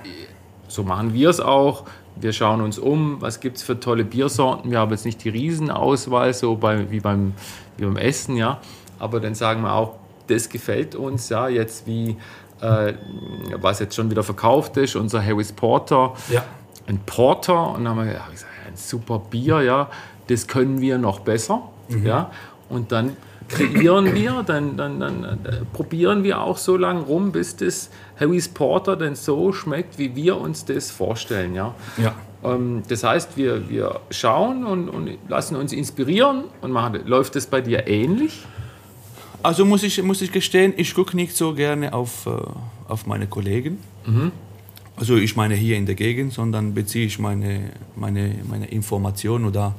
so 0.68 0.84
machen 0.84 1.14
wir 1.14 1.30
es 1.30 1.40
auch. 1.40 1.84
Wir 2.20 2.34
schauen 2.34 2.62
uns 2.62 2.80
um, 2.80 3.22
was 3.22 3.40
gibt 3.40 3.58
es 3.58 3.64
für 3.64 3.80
tolle 3.80 4.04
Biersorten. 4.04 4.72
Wir 4.72 4.80
haben 4.80 4.92
jetzt 4.92 5.06
nicht 5.06 5.24
die 5.24 5.30
Riesenauswahl, 5.30 6.34
so 6.34 6.56
bei, 6.56 6.90
wie, 6.90 7.00
beim, 7.00 7.34
wie 7.78 7.86
beim 7.86 7.98
Essen, 7.98 8.36
ja. 8.36 8.60
Aber 8.98 9.20
dann 9.20 9.36
sagen 9.36 9.62
wir 9.62 9.74
auch, 9.74 9.98
das 10.28 10.50
gefällt 10.50 10.96
uns, 10.96 11.30
ja, 11.30 11.48
jetzt 11.48 11.86
wie, 11.86 12.18
äh, 12.62 12.94
was 13.62 13.80
jetzt 13.80 13.96
schon 13.96 14.10
wieder 14.10 14.24
verkauft 14.24 14.76
ist, 14.78 14.96
unser 14.96 15.24
Harris 15.24 15.52
Porter 15.52 16.14
Ja. 16.30 16.44
ein 16.88 17.00
Porter 17.06 17.76
und 17.76 17.84
dann 17.86 17.90
haben 17.96 18.06
wir 18.08 18.14
ja, 18.14 18.28
gesagt, 18.32 18.52
ein 18.68 18.76
super 18.76 19.20
Bier, 19.20 19.62
ja, 19.62 19.88
das 20.28 20.48
können 20.48 20.82
wir 20.82 20.98
noch 20.98 21.20
besser, 21.20 21.62
ja, 22.04 22.32
und 22.70 22.92
dann 22.92 23.16
kreieren 23.48 24.14
wir, 24.14 24.44
dann, 24.46 24.78
dann, 24.78 25.00
dann 25.00 25.24
äh, 25.24 25.66
probieren 25.74 26.24
wir 26.24 26.42
auch 26.42 26.58
so 26.58 26.78
lange 26.78 27.02
rum, 27.02 27.32
bis 27.32 27.56
das 27.56 27.90
Harry's 28.20 28.48
Porter 28.48 28.96
dann 28.96 29.16
so 29.16 29.54
schmeckt, 29.54 29.98
wie 29.98 30.16
wir 30.16 30.38
uns 30.38 30.66
das 30.66 30.92
vorstellen, 30.92 31.56
ja. 31.56 31.74
Ja. 31.98 32.16
Ähm, 32.44 32.84
das 32.88 33.04
heißt, 33.04 33.38
wir, 33.38 33.70
wir 33.70 34.02
schauen 34.10 34.66
und, 34.66 34.90
und 34.90 35.18
lassen 35.28 35.56
uns 35.56 35.74
inspirieren 35.74 36.44
und 36.62 36.72
machen, 36.72 37.00
läuft 37.06 37.36
das 37.36 37.48
bei 37.48 37.62
dir 37.62 37.88
ähnlich? 37.88 38.46
Also 39.44 39.66
muss 39.66 39.84
ich, 39.84 40.02
muss 40.02 40.22
ich 40.22 40.32
gestehen, 40.32 40.74
ich 40.78 40.94
gucke 40.94 41.16
nicht 41.16 41.36
so 41.36 41.54
gerne 41.54 41.94
auf, 41.94 42.26
äh, 42.26 42.32
auf 42.88 43.06
meine 43.06 43.28
Kollegen. 43.28 43.80
Also 44.96 45.16
ich 45.16 45.36
meine 45.36 45.54
hier 45.54 45.78
in 45.78 45.86
der 45.86 45.96
Gegend, 45.96 46.34
sondern 46.34 46.74
beziehe 46.74 47.06
ich 47.06 47.20
meine, 47.20 47.72
meine, 47.96 48.36
meine 48.50 48.66
Informationen 48.66 49.46
oder, 49.46 49.76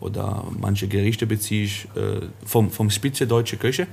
oder 0.00 0.44
manche 0.58 0.88
Gerichte 0.88 1.26
beziehe 1.26 1.64
ich 1.64 1.84
äh, 1.96 2.26
vom, 2.44 2.70
vom 2.70 2.90
Spitze 2.90 3.26
deutsche 3.26 3.56
Küche 3.56 3.86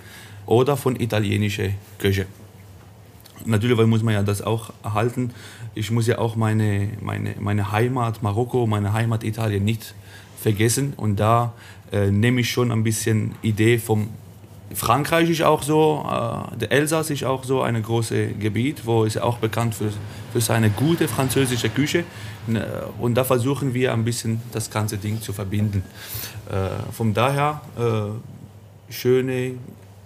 oder 0.45 0.77
von 0.77 0.95
italienische 0.99 1.71
Küche. 1.97 2.27
Natürlich 3.45 3.77
muss 3.85 4.01
man 4.01 4.13
ja 4.13 4.23
das 4.23 4.41
auch 4.41 4.71
erhalten. 4.83 5.31
Ich 5.75 5.91
muss 5.91 6.07
ja 6.07 6.17
auch 6.17 6.35
meine, 6.35 6.89
meine, 7.01 7.35
meine 7.39 7.71
Heimat 7.71 8.23
Marokko, 8.23 8.65
meine 8.65 8.93
Heimat 8.93 9.23
Italien 9.23 9.63
nicht 9.63 9.93
vergessen. 10.39 10.93
Und 10.97 11.19
da 11.19 11.53
äh, 11.91 12.09
nehme 12.09 12.41
ich 12.41 12.49
schon 12.49 12.71
ein 12.71 12.83
bisschen 12.83 13.35
Idee 13.41 13.77
vom 13.77 14.09
Frankreich 14.73 15.29
ist 15.29 15.43
auch 15.43 15.63
so, 15.63 16.05
äh, 16.09 16.57
der 16.57 16.71
Elsass 16.71 17.09
ist 17.09 17.23
auch 17.23 17.43
so 17.43 17.61
ein 17.61 17.81
großes 17.81 18.39
Gebiet, 18.39 18.85
wo 18.85 19.03
ist 19.03 19.21
auch 19.21 19.37
bekannt 19.37 19.75
für, 19.75 19.91
für 20.33 20.41
seine 20.41 20.69
gute 20.69 21.07
französische 21.07 21.69
Küche. 21.69 22.03
Ne, 22.47 22.83
Und 22.99 23.15
da 23.15 23.23
versuchen 23.23 23.73
wir 23.73 23.93
ein 23.93 24.03
bisschen 24.03 24.41
das 24.51 24.69
ganze 24.69 24.97
Ding 24.97 25.21
zu 25.21 25.33
verbinden. 25.33 25.83
Äh, 26.49 26.91
von 26.91 27.13
daher 27.13 27.61
äh, 27.77 28.91
schöne 28.91 29.53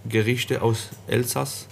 Gerichte 0.08 0.62
aus 0.62 0.90
Elsass 1.08 1.68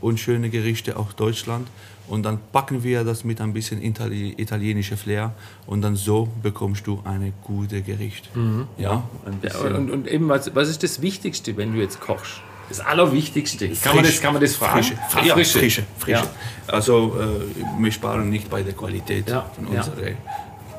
und 0.00 0.18
schöne 0.18 0.50
Gerichte 0.50 0.96
aus 0.96 1.14
Deutschland. 1.16 1.68
Und 2.08 2.24
dann 2.24 2.38
packen 2.52 2.82
wir 2.82 3.04
das 3.04 3.24
mit 3.24 3.40
ein 3.40 3.52
bisschen 3.52 3.80
Itali 3.82 4.34
italienischer 4.36 4.96
Flair 4.96 5.32
und 5.66 5.82
dann 5.82 5.96
so 5.96 6.28
bekommst 6.42 6.86
du 6.86 7.00
eine 7.04 7.32
gute 7.44 7.80
Gericht. 7.82 8.28
Ja, 8.34 8.40
ein 8.40 8.66
Ja, 8.76 9.02
bisschen. 9.40 9.74
und, 9.76 9.90
und 9.90 10.08
eben, 10.08 10.28
was, 10.28 10.54
was 10.54 10.68
ist 10.68 10.82
das 10.82 11.00
Wichtigste, 11.00 11.56
wenn 11.56 11.72
du 11.74 11.80
jetzt 11.80 12.00
kochst? 12.00 12.40
Das 12.68 12.80
Allerwichtigste. 12.80 13.68
Kann, 13.68 13.96
man 13.96 14.04
das, 14.04 14.20
kann 14.20 14.32
man 14.32 14.42
das 14.42 14.56
fragen? 14.56 14.82
Frische, 14.82 14.96
Ah, 15.14 15.24
ja, 15.24 15.34
frische, 15.34 15.58
frische. 15.98 16.10
Ja. 16.22 16.22
Also 16.66 17.14
äh, 17.20 17.82
wir 17.82 17.92
sparen 17.92 18.30
nicht 18.30 18.48
bei 18.50 18.62
der 18.62 18.72
Qualität 18.72 19.28
Ja, 19.28 19.50
von 19.54 19.72
ja. 19.72 19.78
unseren 19.80 20.16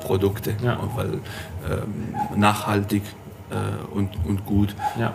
Produkten, 0.00 0.56
Ja. 0.62 0.78
weil 0.96 1.14
ähm, 1.70 2.14
nachhaltig 2.40 3.02
äh, 3.50 3.94
und, 3.94 4.10
und 4.26 4.44
gut 4.44 4.74
Ja. 4.98 5.14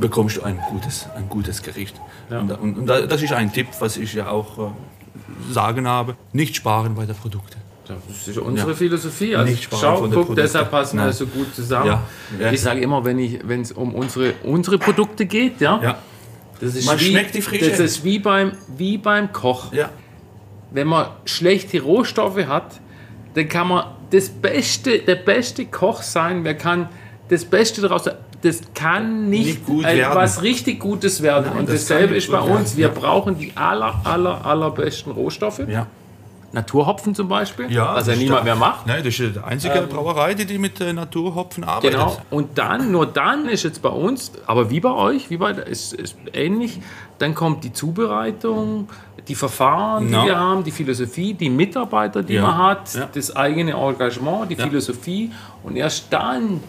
Bekommst 0.00 0.36
du 0.36 0.42
ein 0.42 0.58
gutes, 0.70 1.06
ein 1.16 1.28
gutes 1.28 1.62
Gericht. 1.62 1.94
Ja. 2.30 2.40
Und, 2.40 2.50
und, 2.52 2.78
und 2.78 2.86
da- 2.86 3.06
das 3.06 3.22
ist 3.22 3.32
ein 3.32 3.52
Tipp, 3.52 3.68
was 3.80 3.96
ich 3.96 4.14
ja 4.14 4.28
auch 4.28 4.58
äh, 4.58 5.52
sagen 5.52 5.86
habe, 5.86 6.16
nicht 6.32 6.56
sparen 6.56 6.94
bei 6.94 7.06
den 7.06 7.16
Produkten. 7.16 7.56
Das 7.86 8.28
ist 8.28 8.36
unsere 8.38 8.70
Ja. 8.70 8.76
Philosophie. 8.76 9.34
Also 9.34 9.50
Nicht 9.50 9.62
sparen 9.64 9.80
schau, 9.80 10.08
guck, 10.24 10.36
deshalb 10.36 10.70
passen 10.70 10.98
wir 10.98 11.10
so 11.12 11.26
gut 11.26 11.54
zusammen. 11.54 11.86
Ja. 11.86 12.02
Ja. 12.38 12.52
Ich 12.52 12.60
sage 12.60 12.80
immer, 12.80 13.02
wenn 13.04 13.18
es 13.62 13.72
um 13.72 13.94
unsere, 13.94 14.34
unsere 14.44 14.78
Produkte 14.78 15.24
geht, 15.24 15.60
ja, 15.62 15.80
Ja, 15.82 15.98
Das 16.60 16.74
ist 16.74 16.84
Man 16.84 17.00
wie, 17.00 17.04
schmeckt 17.04 17.34
die 17.34 17.40
Frische. 17.40 17.70
Das 17.70 17.80
ist 17.80 18.04
wie 18.04 18.18
beim, 18.18 18.52
wie 18.76 18.98
beim 18.98 19.32
Koch. 19.32 19.72
Wenn 20.70 20.86
man 20.86 21.06
schlechte 21.24 21.80
Rohstoffe 21.80 22.46
hat, 22.46 22.78
dann 23.34 23.48
kann 23.48 23.68
man 23.68 23.86
das 24.10 24.28
beste, 24.28 24.98
der 24.98 25.14
beste 25.16 25.64
Koch 25.64 26.02
sein. 26.02 26.44
Wer 26.44 26.56
kann 26.58 26.90
das 27.30 27.46
Beste 27.46 27.80
daraus 27.80 28.04
das 28.42 28.60
kann 28.74 29.28
nicht, 29.30 29.68
Nicht 29.68 29.84
etwas 29.86 30.42
richtig 30.42 30.78
Gutes 30.80 31.22
werden. 31.22 31.46
Nein, 31.50 31.58
und 31.60 31.68
das 31.68 31.86
dasselbe 31.86 32.16
ist 32.16 32.30
bei 32.30 32.40
uns. 32.40 32.76
Wir 32.76 32.88
brauchen 32.88 33.36
die 33.38 33.52
aller, 33.56 34.00
aller, 34.04 34.44
allerbesten 34.44 35.12
Rohstoffe. 35.12 35.60
ja. 35.68 35.86
Naturhopfen 36.50 37.14
zum 37.14 37.28
Beispiel, 37.28 37.70
Ja, 37.70 37.94
was 37.94 38.06
ja 38.06 38.14
niemand 38.16 38.44
mehr 38.44 38.56
macht. 38.56 38.86
Nein, 38.86 39.04
das 39.04 39.18
ist 39.20 39.34
die 39.36 39.38
einzige 39.38 39.82
Brauerei, 39.82 40.32
die, 40.32 40.46
die 40.46 40.56
mit 40.56 40.80
äh, 40.80 40.94
Naturhopfen 40.94 41.62
arbeitet. 41.62 41.92
Genau. 41.92 42.16
Und 42.30 42.56
dann, 42.56 42.90
nur 42.90 43.04
dann 43.04 43.46
ist 43.50 43.64
jetzt 43.64 43.82
bei 43.82 43.90
uns, 43.90 44.32
aber 44.46 44.70
wie 44.70 44.80
bei 44.80 44.90
euch, 44.92 45.28
wie 45.28 45.36
bei 45.36 45.50
ist, 45.52 45.92
ist 45.92 46.16
ähnlich, 46.32 46.80
dann 47.18 47.34
kommt 47.34 47.64
die 47.64 47.72
Zubereitung, 47.74 48.88
die 49.28 49.34
Verfahren, 49.34 50.06
die 50.08 50.14
Ja. 50.14 50.24
wir 50.24 50.38
haben, 50.38 50.64
die 50.64 50.70
Philosophie, 50.70 51.34
die 51.34 51.50
Mitarbeiter, 51.50 52.22
die 52.22 52.34
Ja. 52.34 52.42
man 52.42 52.56
hat, 52.56 52.94
Ja. 52.94 53.08
das 53.12 53.36
eigene 53.36 53.72
Engagement, 53.72 54.50
die 54.50 54.56
Philosophie. 54.56 55.30
Und 55.62 55.76
erst 55.76 56.06
dann, 56.10 56.60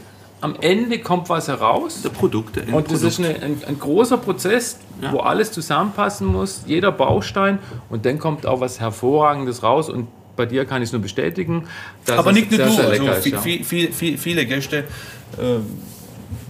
am 0.41 0.55
Ende 0.61 0.99
kommt 0.99 1.29
was 1.29 1.47
heraus. 1.47 2.01
Die 2.03 2.09
Produkte. 2.09 2.63
Und 2.71 2.91
das 2.91 3.01
ist 3.03 3.19
eine, 3.19 3.29
ein, 3.41 3.61
ein 3.67 3.79
großer 3.79 4.17
Prozess, 4.17 4.77
Ja. 5.01 5.11
wo 5.11 5.19
alles 5.19 5.51
zusammenpassen 5.51 6.27
muss, 6.27 6.63
jeder 6.65 6.91
Baustein. 6.91 7.59
Und 7.89 8.05
dann 8.05 8.19
kommt 8.19 8.45
auch 8.45 8.61
was 8.61 8.79
Hervorragendes 8.79 9.63
raus. 9.63 9.89
Und 9.89 10.07
bei 10.35 10.45
dir 10.45 10.65
kann 10.65 10.81
ich 10.81 10.89
es 10.89 10.93
nur 10.93 11.01
bestätigen. 11.01 11.67
dass 12.05 12.17
Aber 12.17 12.29
es 12.31 12.35
nicht 12.37 12.51
nur 12.51 12.57
sehr, 12.59 12.67
du, 12.67 12.73
sehr 12.73 12.89
also 12.89 13.07
ist, 13.09 13.25
ja. 13.27 13.39
viel, 13.39 13.63
viel, 13.63 13.91
viel, 13.91 14.17
viele 14.17 14.45
Gäste 14.45 14.85
äh, 15.37 15.57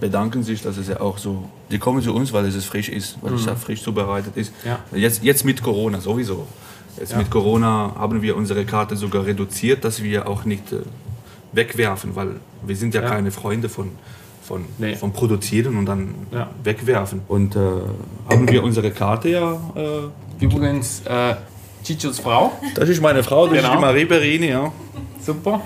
bedanken 0.00 0.42
sich, 0.42 0.62
dass 0.62 0.76
es 0.76 0.88
ja 0.88 1.00
auch 1.00 1.18
so, 1.18 1.48
die 1.70 1.78
kommen 1.78 2.02
zu 2.02 2.14
uns, 2.14 2.32
weil 2.32 2.44
es 2.46 2.64
frisch 2.64 2.88
ist, 2.88 3.18
weil 3.22 3.34
es 3.34 3.46
ja 3.46 3.54
frisch 3.56 3.82
zubereitet 3.82 4.36
ist. 4.36 4.52
Mhm. 4.64 4.70
Ja. 4.70 4.78
Jetzt, 4.98 5.22
jetzt 5.24 5.44
mit 5.44 5.62
Corona 5.62 6.00
sowieso. 6.00 6.46
Jetzt 6.98 7.16
mit 7.16 7.30
Corona 7.30 7.94
haben 7.98 8.20
wir 8.20 8.36
unsere 8.36 8.64
Karte 8.64 8.94
sogar 8.96 9.24
reduziert, 9.24 9.84
dass 9.84 10.02
wir 10.02 10.28
auch 10.28 10.44
nicht 10.44 10.72
äh, 10.72 10.80
wegwerfen, 11.52 12.14
weil 12.16 12.36
wir 12.64 12.76
sind 12.76 12.94
ja, 12.94 13.02
Ja. 13.02 13.08
keine 13.08 13.30
Freunde 13.30 13.68
von, 13.68 13.90
von, 14.42 14.64
Nee. 14.78 14.94
von 14.96 15.12
Produzieren 15.12 15.76
und 15.76 15.86
dann 15.86 16.14
Ja. 16.32 16.48
wegwerfen. 16.64 17.22
Und 17.28 17.56
äh, 17.56 17.58
haben 18.30 18.48
wir 18.48 18.62
unsere 18.62 18.90
Karte 18.90 19.28
ja. 19.30 19.52
Äh, 19.74 20.44
Übrigens, 20.44 21.02
äh, 21.06 21.34
Chichos 21.84 22.18
Frau, 22.20 22.52
das 22.74 22.88
ist 22.88 23.00
meine 23.02 23.22
Frau, 23.22 23.46
das 23.46 23.56
ist 23.56 23.62
Genau. 23.62 23.74
die 23.76 23.80
Marie 23.80 24.04
Perini, 24.04 24.48
ja. 24.48 24.70
super. 25.24 25.60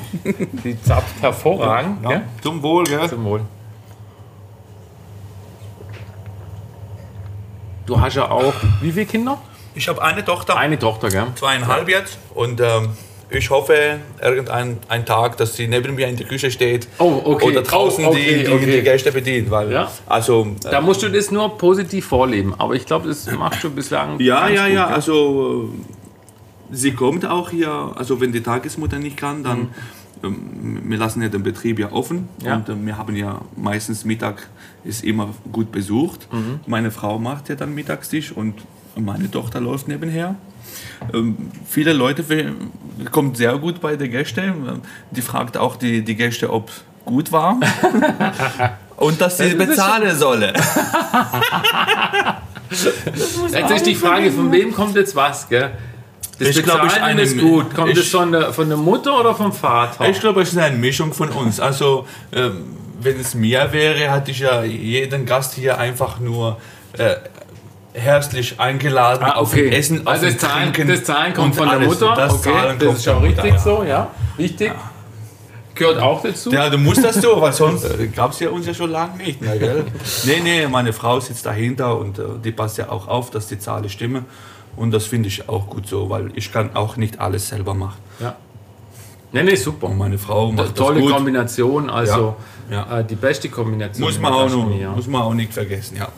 Die 0.65 0.81
zapft 0.83 1.21
hervorragend. 1.21 1.99
ja. 2.09 2.23
Zum 2.43 2.63
Wohl, 2.63 2.85
gell? 2.85 3.09
Zum 3.09 3.25
Wohl. 3.25 3.41
Du 7.87 8.01
hast 8.01 8.15
ja 8.17 8.31
auch, 8.31 8.55
wie 8.81 8.93
viele 8.93 9.07
Kinder? 9.07 9.39
Ich 9.75 9.89
habe 9.89 10.01
eine 10.03 10.25
Tochter. 10.25 10.57
Eine 10.57 10.79
Tochter, 10.79 11.09
gell? 11.09 11.27
zweieinhalb 11.35 11.89
jetzt 11.89 12.19
und 12.35 12.61
ähm, 12.61 12.91
ich 13.31 13.51
hoffe 13.51 13.99
irgendein 14.23 14.79
ein 14.89 15.05
Tag, 15.07 15.37
dass 15.39 15.57
sie 15.57 15.67
neben 15.67 15.95
mir 15.95 16.07
in 16.09 16.17
der 16.17 16.27
Küche 16.27 16.51
steht 16.51 16.87
Oh, 16.99 17.21
okay. 17.25 17.47
oder 17.47 17.63
draußen 17.63 18.05
Oh, 18.05 18.09
okay, 18.11 18.39
die, 18.39 18.45
die, 18.45 18.49
okay. 18.53 18.77
die 18.79 18.83
Gäste 18.83 19.13
bedient, 19.13 19.51
weil 19.51 19.73
Ja. 19.73 19.91
also 20.07 20.47
äh, 20.65 20.71
Da 20.71 20.81
musst 20.81 21.03
du 21.03 21.09
das 21.09 21.31
nur 21.31 21.57
positiv 21.59 22.07
vorleben. 22.07 22.55
Aber 22.59 22.75
ich 22.75 22.87
glaube, 22.87 23.09
das 23.09 23.31
machst 23.33 23.65
du 23.65 23.71
bislang. 23.71 24.21
ja 24.21 24.49
ja 24.49 24.65
gut, 24.67 24.75
ja 24.75 24.85
gell? 24.87 24.95
also 24.95 25.71
äh, 26.73 26.77
sie 26.77 26.93
kommt 26.93 27.25
auch 27.27 27.51
hier 27.51 27.71
also 27.97 28.21
wenn 28.21 28.33
die 28.33 28.43
Tagesmutter 28.43 28.99
nicht 28.99 29.17
kann 29.17 29.43
dann 29.45 29.69
ähm, 30.23 30.83
wir 30.89 30.99
lassen 30.99 31.21
ja 31.23 31.29
den 31.29 31.43
Betrieb 31.43 31.79
ja 31.79 31.93
offen 31.93 32.29
Mhm. 32.41 32.47
Ja. 32.47 32.55
und 32.57 32.69
äh, 32.69 32.87
wir 32.87 32.99
haben 32.99 33.17
ja 33.17 33.41
meistens 33.57 34.05
Mittag 34.05 34.49
ist 34.85 35.03
immer 35.03 35.31
gut 35.51 35.73
besucht. 35.73 36.29
Mhm. 36.33 36.61
Meine 36.67 36.91
Frau 36.91 37.19
macht 37.19 37.49
ja 37.49 37.55
dann 37.55 37.75
Mittagstisch 37.75 38.33
und 38.33 38.55
meine 38.97 39.31
Tochter 39.31 39.61
läuft 39.61 39.89
nebenher. 39.89 40.37
Ähm, 41.15 41.37
viele 41.67 41.93
Leute 41.95 42.23
kommt 43.11 43.37
sehr 43.37 43.57
gut 43.59 43.81
bei 43.81 43.97
den 43.97 44.11
Gästen. 44.11 44.81
Die 45.11 45.23
fragt 45.23 45.57
auch 45.57 45.77
die, 45.77 46.03
die 46.05 46.15
Gäste, 46.15 46.51
ob 46.53 46.71
gut 47.05 47.31
war 47.33 47.59
und 48.97 49.21
dass 49.21 49.37
sie 49.39 49.55
bezahlen 49.55 50.17
solle. 50.17 50.53
Jetzt 52.71 53.71
ist 53.71 53.87
die 53.87 53.95
Frage, 53.95 54.31
von 54.33 54.51
wem 54.53 54.73
kommt 54.75 54.97
jetzt 54.97 55.15
was, 55.15 55.49
gell? 55.49 55.71
Das 56.39 56.49
Ich 56.49 56.63
glaub, 56.65 56.79
ich 56.79 56.85
Bezahlen 56.85 57.03
eine- 57.05 57.23
ist 57.23 57.39
gut. 57.39 57.73
Kommt 57.75 57.91
ich- 57.93 57.99
es 57.99 58.09
von 58.11 58.33
der, 58.33 58.53
von 58.53 58.69
der 58.69 58.77
Mutter 58.79 59.19
oder 59.21 59.35
vom 59.35 59.53
Vater? 59.53 60.09
Ich 60.09 60.19
glaube, 60.19 60.43
es 60.43 60.53
ist 60.53 60.59
eine 60.59 60.77
Mischung 60.77 61.13
von 61.13 61.29
uns. 61.31 61.61
Also, 61.61 62.07
ähm, 62.35 62.65
wenn 63.01 63.21
es 63.21 63.35
mir 63.35 63.69
wäre, 63.73 64.11
hatte 64.11 64.31
ich 64.33 64.41
ja 64.41 64.65
jeden 64.65 65.27
Gast 65.27 65.55
hier 65.55 65.79
einfach 65.79 66.19
nur 66.19 66.59
äh, 66.99 67.15
herzlich 67.95 68.61
eingeladen 68.61 69.25
Ah, 69.25 69.37
auf 69.37 69.53
okay. 69.53 69.69
ein 69.69 69.73
Essen, 69.73 70.07
auf 70.07 70.13
also 70.15 70.27
das 70.27 70.39
Zahlen, 70.39 70.73
Trinken. 70.73 70.89
das 70.93 71.05
Zahlen 71.05 71.33
kommt 71.33 71.47
und 71.49 71.55
von 71.55 71.69
der 71.69 71.79
alles. 71.79 71.89
Mutter. 71.89 72.15
Das 72.17 72.33
okay, 72.35 72.75
das 72.79 72.95
ist 72.97 73.05
schon 73.05 73.19
richtig 73.23 73.45
Mutter, 73.45 73.59
so, 73.59 73.85
ja. 73.85 74.11
Wichtig. 74.37 74.73
Gehört 75.77 75.99
auch 76.01 76.23
dazu. 76.23 76.53
Ja, 76.53 76.71
du 76.71 76.79
musst 76.79 77.03
das 77.05 77.17
so, 77.17 77.41
weil 77.41 77.53
sonst 77.53 77.87
gab 78.15 78.31
es 78.33 78.41
ja 78.41 78.51
uns 78.51 78.67
ja 78.67 78.75
schon 78.75 78.91
lange 78.91 79.17
nicht 79.17 79.41
mehr, 79.41 79.59
gell? 79.59 79.85
Nee, 80.25 80.41
nee, 80.43 80.67
meine 80.69 80.93
Frau 80.93 81.19
sitzt 81.19 81.47
dahinter 81.47 81.99
und 81.99 82.19
äh, 82.19 82.23
die 82.45 82.53
passt 82.53 82.79
ja 82.79 82.91
auch 82.91 83.09
auf, 83.09 83.31
dass 83.31 83.47
die 83.49 83.59
Zahlen 83.59 83.89
stimmen. 83.89 84.25
Und 84.77 84.91
das 84.93 85.07
finde 85.07 85.29
ich 85.29 85.49
auch 85.49 85.69
gut 85.69 85.89
so, 85.89 86.11
weil 86.11 86.31
ich 86.35 86.53
kann 86.53 86.75
auch 86.75 86.97
nicht 86.97 87.21
alles 87.21 87.49
selber 87.49 87.75
machen. 87.75 87.99
Ja. 88.21 88.35
Nee, 89.33 89.43
nee, 89.43 89.55
super. 89.57 89.89
Und 89.89 89.99
meine 89.99 90.19
Frau 90.19 90.53
macht 90.53 90.69
das 90.69 90.75
Tolle 90.75 91.01
gut. 91.01 91.13
Kombination, 91.13 91.91
also 91.91 92.37
Ja, 92.71 92.87
ja. 92.91 92.99
Äh, 93.01 93.05
die 93.05 93.17
beste 93.17 93.49
Kombination. 93.49 94.05
Muss 94.07 94.19
man, 94.21 94.33
auch 94.33 94.49
noch, 94.49 94.71
ja. 94.79 94.91
muss 94.93 95.09
man 95.09 95.23
auch 95.23 95.35
nicht 95.35 95.53
vergessen, 95.53 95.97
ja. 95.97 96.09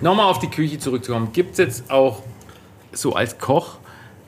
Nochmal 0.00 0.26
auf 0.26 0.38
die 0.38 0.48
Küche 0.48 0.78
zurückzukommen. 0.78 1.32
Gibt 1.32 1.52
es 1.52 1.58
jetzt 1.58 1.90
auch 1.90 2.22
so 2.92 3.14
als 3.14 3.38
Koch 3.38 3.78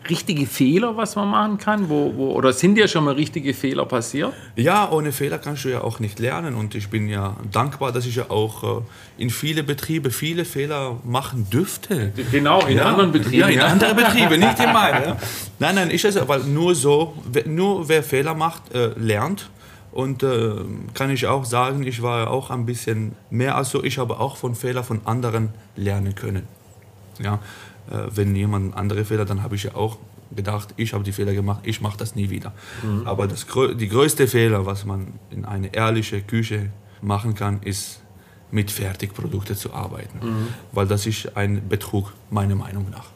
richtige 0.09 0.47
Fehler, 0.47 0.97
was 0.97 1.17
man 1.17 1.29
machen 1.29 1.59
kann? 1.59 1.89
Wo, 1.89 2.13
wo, 2.17 2.33
oder 2.33 2.53
sind 2.53 2.75
dir 2.75 2.89
schon 2.89 3.05
mal 3.05 3.15
richtige 3.15 3.53
Fehler 3.55 3.85
passiert? 3.85 4.33
Ja, 4.57 4.91
ohne 4.91 5.13
Fehler 5.13 5.39
kannst 5.39 5.65
du 5.65 5.69
ja 5.69 5.83
auch 5.83 6.01
nicht 6.01 6.19
lernen 6.19 6.55
und 6.55 6.75
ich 6.75 6.89
bin 6.89 7.09
ja 7.09 7.37
dankbar, 7.51 7.93
dass 7.93 8.07
ich 8.07 8.17
ja 8.17 8.31
auch 8.31 8.81
äh, 8.81 8.83
in 9.19 9.31
viele 9.31 9.63
Betriebe 9.63 10.11
viele 10.11 10.45
Fehler 10.45 10.99
machen 11.05 11.49
dürfte. 11.51 12.13
Genau, 12.33 12.67
in 12.67 12.79
ja, 12.79 12.85
anderen 12.85 13.13
Betrieben. 13.13 13.41
Ja, 13.41 13.49
in 13.49 13.61
anderen 13.61 13.97
Betrieben, 13.97 14.41
nicht 14.41 14.59
in 14.59 14.73
meinen. 14.73 15.17
Nein, 15.59 15.75
nein, 15.75 15.91
ich 15.91 16.03
es, 16.03 16.17
weil 16.27 16.41
nur 16.45 16.75
so, 16.75 17.15
nur 17.45 17.87
wer 17.87 18.03
Fehler 18.03 18.35
macht, 18.35 18.75
äh, 18.75 18.93
lernt. 18.97 19.51
Und 19.93 20.23
äh, 20.23 20.53
kann 20.95 21.11
ich 21.11 21.27
auch 21.27 21.45
sagen, 21.45 21.83
ich 21.83 22.01
war 22.03 22.31
auch 22.31 22.51
ein 22.51 22.65
bisschen 22.65 23.17
mehr 23.31 23.57
als 23.57 23.71
so, 23.71 23.83
ich 23.83 23.99
habe 23.99 24.21
auch 24.21 24.37
von 24.37 24.55
Fehlern 24.55 24.85
von 24.85 25.01
anderen 25.05 25.51
lernen 25.77 26.15
können. 26.15 26.47
Ja, 27.19 27.41
äh, 27.91 28.07
wenn 28.15 28.37
jemand 28.37 28.77
andere 28.77 29.05
Fehler, 29.05 29.25
dann 29.25 29.43
habe 29.43 29.57
ich 29.57 29.65
ja 29.65 29.75
auch 29.75 29.99
gedacht, 30.35 30.75
ich 30.77 30.93
habe 30.93 31.03
die 31.03 31.13
Fehler 31.13 31.35
gemacht, 31.35 31.61
ich 31.65 31.81
mache 31.81 31.99
das 31.99 32.15
nie 32.15 32.31
wieder. 32.31 32.53
Aber 33.05 33.27
das, 33.27 33.47
die 33.75 33.89
größte 33.89 34.29
Fehler, 34.29 34.65
was 34.65 34.85
man 34.85 35.15
in 35.31 35.45
eine 35.45 35.75
ehrliche 35.75 36.21
Küche 36.23 36.71
machen 37.03 37.35
kann, 37.35 37.61
ist 37.65 38.01
mit 38.53 38.71
Fertigprodukten 38.71 39.57
zu 39.57 39.73
arbeiten. 39.75 40.21
Weil 40.73 40.87
das 40.87 41.07
ist 41.07 41.37
ein 41.37 41.69
Betrug, 41.69 42.13
meiner 42.31 42.55
Meinung 42.55 42.91
nach. 42.91 43.07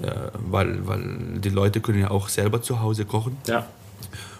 Äh, 0.00 0.30
weil, 0.50 0.86
weil 0.86 1.38
die 1.38 1.50
Leute 1.50 1.80
können 1.80 2.00
ja 2.00 2.10
auch 2.10 2.28
selber 2.28 2.62
zu 2.62 2.80
Hause 2.80 3.04
kochen. 3.04 3.36
Ja. 3.46 3.66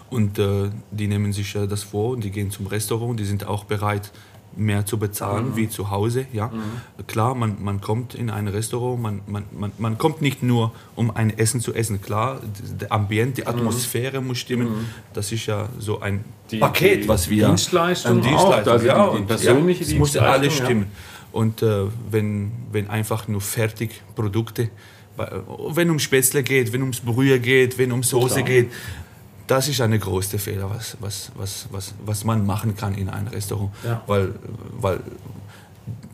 Und 0.09 0.37
äh, 0.39 0.69
die 0.91 1.07
nehmen 1.07 1.33
sich 1.33 1.55
äh, 1.55 1.67
das 1.67 1.83
vor 1.83 2.11
und 2.11 2.23
die 2.23 2.31
gehen 2.31 2.51
zum 2.51 2.67
Restaurant, 2.67 3.19
die 3.19 3.25
sind 3.25 3.45
auch 3.47 3.63
bereit, 3.65 4.11
mehr 4.57 4.85
zu 4.85 4.97
bezahlen 4.97 5.57
wie 5.57 5.67
zu 5.67 5.89
Hause. 5.91 6.27
Ja? 6.31 6.49
Klar, 7.07 7.35
man, 7.35 7.57
man 7.61 7.81
kommt 7.81 8.15
in 8.15 8.29
ein 8.29 8.47
Restaurant, 8.47 9.01
man, 9.01 9.19
man, 9.27 9.43
man, 9.51 9.71
man 9.77 9.97
kommt 9.97 10.21
nicht 10.21 10.43
nur, 10.43 10.71
um 10.95 11.11
ein 11.11 11.37
Essen 11.37 11.59
zu 11.59 11.73
essen. 11.73 12.01
Klar, 12.01 12.39
der 12.79 12.89
Ambient, 12.93 13.37
die 13.37 13.47
Atmosphäre 13.47 14.21
muss 14.21 14.37
stimmen. 14.37 14.85
Das 15.13 15.33
ist 15.33 15.45
ja 15.47 15.67
so 15.79 15.99
ein 15.99 16.23
Die- 16.51 16.59
Paket, 16.59 17.03
die 17.03 17.07
was 17.09 17.29
wir... 17.29 17.47
Dienstleistung 17.47 18.23
Ein 18.23 18.33
auch, 18.35 18.51
also 18.55 18.77
die- 18.77 18.85
die 18.85 18.91
und, 19.17 19.27
persönliche 19.27 19.83
es 19.83 19.93
muss 19.95 20.13
ja 20.13 20.21
Dienstleistung, 20.21 20.41
alles 20.41 20.59
ja. 20.59 20.65
stimmen. 20.65 20.85
Und 21.33 21.61
äh, 21.61 21.87
wenn, 22.09 22.51
wenn 22.71 22.89
einfach 22.89 23.27
nur 23.27 23.41
Fertigprodukte, 23.41 24.69
bei- 25.17 25.31
wenn 25.71 25.89
um 25.89 25.99
Spätzle 25.99 26.43
geht, 26.43 26.71
wenn 26.71 26.81
ums 26.81 27.01
Brühe 27.01 27.39
geht, 27.41 27.77
wenn 27.77 27.91
um 27.91 28.03
Soße 28.03 28.35
Klar. 28.35 28.45
geht, 28.45 28.71
das 29.47 29.67
ist 29.67 29.81
eine 29.81 29.99
große 29.99 30.39
Fehler, 30.39 30.69
was, 30.69 30.97
was, 30.99 31.31
was, 31.35 31.67
was, 31.71 31.93
was 32.05 32.23
man 32.23 32.45
machen 32.45 32.75
kann 32.75 32.95
in 32.95 33.09
einem 33.09 33.27
Restaurant. 33.27 33.71
Ja. 33.83 34.01
Weil, 34.07 34.33
weil 34.79 34.99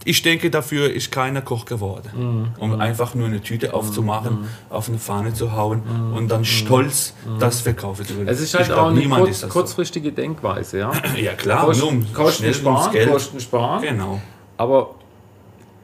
ich 0.04 0.22
denke, 0.22 0.50
dafür 0.50 0.92
ist 0.92 1.12
keiner 1.12 1.42
Koch 1.42 1.66
geworden. 1.66 2.10
Mhm. 2.16 2.62
Um 2.62 2.80
einfach 2.80 3.14
nur 3.14 3.28
eine 3.28 3.42
Tüte 3.42 3.74
aufzumachen, 3.74 4.46
auf 4.70 4.90
eine 4.90 4.98
Fahne 4.98 5.34
zu 5.34 5.54
hauen 5.54 5.82
und 6.16 6.30
dann 6.30 6.44
stolz 6.44 7.14
das 7.40 7.62
verkaufen 7.62 8.06
zu 8.06 8.14
können. 8.14 8.26
Mhm. 8.26 8.32
Es 8.32 8.42
ist 8.42 8.54
halt 8.54 8.68
glaub, 8.68 8.80
auch 8.80 8.90
eine 8.90 9.08
kurz, 9.08 9.30
ist 9.30 9.44
das 9.44 9.50
so. 9.50 9.60
kurzfristige 9.60 10.12
Denkweise. 10.12 10.80
Ja? 10.80 10.92
Ja 11.22 11.34
klar, 11.34 11.66
Kosten, 11.66 11.82
nur 11.82 11.92
um 11.92 12.14
Kosten 12.14 12.54
sparen, 12.54 12.92
Geld. 12.92 13.12
Kosten 13.12 13.40
sparen. 13.40 13.82
Genau. 13.82 14.22
Aber 14.58 14.96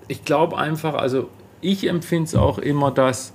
ich 0.08 0.26
glaube 0.26 0.58
einfach, 0.58 0.96
also 0.96 1.30
ich 1.62 1.88
empfinde 1.88 2.28
es 2.28 2.36
auch 2.36 2.58
immer, 2.58 2.92
dass 2.92 3.34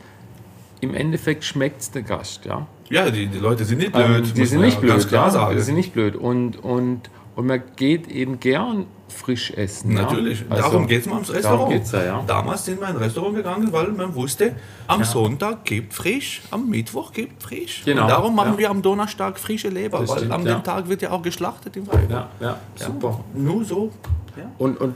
im 0.80 0.94
Endeffekt 0.94 1.44
schmeckt 1.44 1.80
es 1.80 1.90
der 1.92 2.02
Gast. 2.02 2.44
Ja? 2.44 2.66
Ja, 2.92 3.10
die, 3.10 3.26
die 3.26 3.38
Leute 3.38 3.64
sind 3.64 3.78
nicht 3.78 3.92
blöd. 3.92 4.06
Ähm, 4.06 4.34
die 4.34 4.46
sind 4.46 4.60
nicht 4.60 4.80
blöd, 4.80 4.92
Ganz 4.92 5.08
klar 5.08 5.26
ja, 5.26 5.30
sagen. 5.30 5.56
die 5.56 5.62
sind 5.62 5.74
nicht 5.76 5.92
blöd. 5.92 6.14
Und, 6.14 6.62
und 6.62 7.10
und 7.34 7.46
man 7.46 7.62
geht 7.76 8.08
eben 8.08 8.40
gern 8.40 8.86
frisch 9.08 9.52
essen. 9.52 9.94
Natürlich, 9.94 10.40
ja? 10.40 10.46
Also, 10.50 10.62
darum 10.62 10.86
geht 10.86 11.00
es 11.00 11.06
mal 11.06 11.14
ums 11.14 11.32
Restaurant. 11.32 11.92
ja, 11.92 12.04
ja. 12.04 12.24
Damals 12.26 12.64
sind 12.64 12.80
wir 12.80 12.88
in 12.88 12.96
ein 12.96 13.02
Restaurant 13.02 13.36
gegangen, 13.36 13.72
weil 13.72 13.88
man 13.92 14.14
wusste, 14.14 14.54
am 14.86 15.02
Sonntag 15.04 15.64
gibt 15.64 15.94
frisch, 15.94 16.42
am 16.50 16.68
Mittwoch 16.68 17.12
gibt 17.12 17.42
frisch. 17.42 17.82
Genau, 17.84 18.02
Und 18.02 18.08
darum 18.08 18.34
machen 18.34 18.58
wir 18.58 18.68
am 18.70 18.82
Donnerstag 18.82 19.38
frische 19.38 19.68
Leber, 19.68 20.00
Das 20.00 20.10
weil 20.10 20.18
stimmt, 20.18 20.32
am 20.32 20.44
dem 20.44 20.62
Tag 20.62 20.88
wird 20.88 21.02
ja 21.02 21.10
auch 21.10 21.22
geschlachtet 21.22 21.76
im 21.76 21.86
Freiburg. 21.86 22.10
Ja, 22.10 22.28
ja, 22.40 22.58
super. 22.76 23.24
Nur 23.34 23.64
so. 23.64 23.90
Und, 24.58 24.78
und 24.80 24.94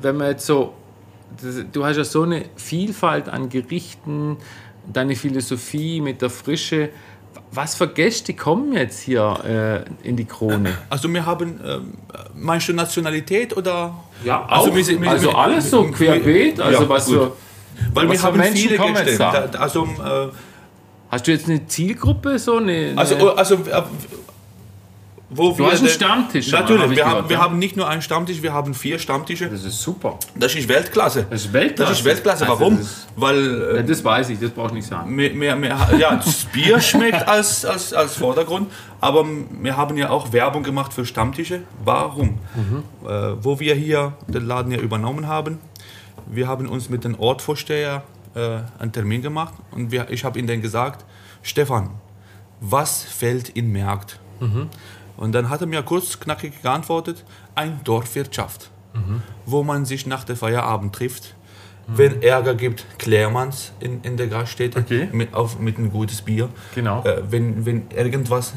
wenn 0.00 0.16
man 0.16 0.28
jetzt 0.28 0.46
so, 0.46 0.74
du 1.72 1.84
hast 1.84 1.96
ja 1.96 2.04
so 2.04 2.22
eine 2.22 2.46
Vielfalt 2.56 3.28
an 3.28 3.48
Gerichten, 3.48 4.36
deine 4.92 5.14
Philosophie 5.14 6.00
mit 6.00 6.22
der 6.22 6.30
Frische. 6.30 6.90
Was 7.54 7.74
für 7.74 7.86
Gäste 7.86 8.32
kommen 8.32 8.72
jetzt 8.72 9.00
hier 9.00 9.84
äh, 10.04 10.08
in 10.08 10.16
die 10.16 10.24
Krone? 10.24 10.72
Also 10.88 11.08
wir 11.12 11.26
haben, 11.26 11.60
ähm, 11.64 11.94
meinst 12.34 12.68
du 12.68 12.72
Nationalität 12.72 13.54
oder? 13.56 13.94
Ja, 14.24 14.46
also, 14.46 14.70
auch. 14.70 14.74
wir 14.74 14.82
sind- 14.84 15.02
wir- 15.02 15.10
Also 15.10 15.28
wir- 15.28 15.36
alles 15.38 15.70
so 15.70 15.84
wir- 15.84 15.92
querbeet, 15.92 16.58
also 16.60 16.82
ja, 16.82 16.88
was 16.88 17.04
gut. 17.06 17.14
für- 17.14 17.32
Weil 17.92 18.08
was 18.08 18.12
wir 18.18 18.22
haben 18.22 18.38
Menschen 18.38 18.56
viele 18.56 18.76
kommen 18.76 18.94
Gäste. 18.94 19.10
jetzt 19.10 19.20
da? 19.20 19.58
Also, 19.58 19.84
äh, 19.84 20.28
Hast 21.10 21.26
du 21.26 21.30
jetzt 21.30 21.46
eine 21.46 21.66
Zielgruppe 21.66 22.38
so 22.38 22.56
eine? 22.56 22.94
also, 22.96 23.16
eine 23.16 23.36
also 23.36 23.54
äh, 23.56 23.82
wo 25.34 25.50
Du 25.52 25.58
wir 25.58 25.66
hast 25.72 25.80
einen 25.80 25.88
Stammtisch, 25.88 26.50
Natürlich, 26.52 26.82
hab 26.82 26.90
wir, 26.90 27.04
haben, 27.04 27.10
gehört, 27.14 27.28
wir 27.30 27.36
ja. 27.36 27.42
haben 27.42 27.58
nicht 27.58 27.76
nur 27.76 27.88
einen 27.88 28.02
Stammtisch, 28.02 28.42
wir 28.42 28.52
haben 28.52 28.74
vier 28.74 28.98
Stammtische. 28.98 29.48
das 29.48 29.64
ist 29.64 29.80
super. 29.80 30.18
Das 30.34 30.54
ist 30.54 30.68
Weltklasse. 30.68 31.26
Das 31.30 31.46
ist 31.46 31.52
Weltklasse. 31.52 31.90
Das 31.90 31.98
ist 32.00 32.04
Weltklasse. 32.04 32.46
Also 32.48 32.60
Warum? 32.60 32.76
das 32.78 32.86
ist- 32.86 33.06
Weil 33.16 33.36
äh, 33.62 33.76
Ja, 33.76 33.82
das 33.82 34.04
weiß 34.04 34.28
ich, 34.30 34.38
das 34.38 34.50
brauche 34.50 34.68
ich 34.68 34.74
nicht 34.74 34.86
sagen. 34.88 35.14
mehr, 35.14 35.32
mehr, 35.34 35.56
mehr, 35.56 35.76
ja, 35.98 36.16
das 36.16 36.44
Bier 36.46 36.80
schmeckt 36.80 37.26
als, 37.26 37.64
als, 37.64 37.92
als 37.94 38.14
Vordergrund, 38.16 38.70
aber 39.00 39.24
wir 39.60 39.76
haben 39.76 39.96
ja 39.96 40.10
auch 40.10 40.32
Werbung 40.32 40.62
gemacht 40.62 40.92
für 40.92 41.04
Stammtische. 41.06 41.62
Warum? 41.84 42.38
Äh, 43.06 43.08
wo 43.40 43.58
wir 43.58 43.74
hier 43.74 44.12
den 44.28 44.46
Laden 44.46 44.70
ja 44.72 44.78
übernommen 44.78 45.26
haben, 45.26 45.58
wir 46.26 46.46
haben 46.46 46.68
uns 46.68 46.88
mit 46.88 47.04
dem 47.04 47.18
Ortvorsteher 47.18 48.02
äh, 48.34 48.58
einen 48.78 48.92
Termin 48.92 49.22
gemacht 49.22 49.54
und 49.72 49.90
wir, 49.90 50.08
ich 50.10 50.24
habe 50.24 50.38
ihm 50.38 50.46
dann 50.46 50.60
gesagt, 50.62 51.04
Stefan, 51.42 51.90
was 52.60 53.02
fällt 53.02 53.48
in 53.50 53.72
Markt? 53.72 54.18
Und 55.16 55.32
dann 55.32 55.50
hat 55.50 55.60
er 55.60 55.66
mir 55.66 55.82
kurz 55.82 56.18
knackig 56.18 56.62
geantwortet, 56.62 57.24
ein 57.54 57.80
Dorfwirtschaft, 57.84 58.70
wo 59.46 59.62
man 59.62 59.84
sich 59.84 60.06
nach 60.06 60.24
der 60.24 60.36
Feierabend 60.36 60.94
trifft. 60.94 61.34
Wenn 61.88 62.22
Ärger 62.22 62.54
gibt, 62.54 62.86
klärt 62.98 63.32
man 63.32 63.48
es 63.48 63.72
in, 63.80 64.00
in 64.02 64.16
der 64.16 64.28
Gaststätte 64.28 64.78
Okay. 64.78 65.08
mit, 65.12 65.34
auf, 65.34 65.58
mit 65.58 65.78
ein 65.78 65.90
gutes 65.90 66.22
Bier. 66.22 66.48
Genau. 66.74 67.02
Äh, 67.04 67.22
wenn, 67.28 67.66
wenn 67.66 67.90
irgendwas 67.90 68.54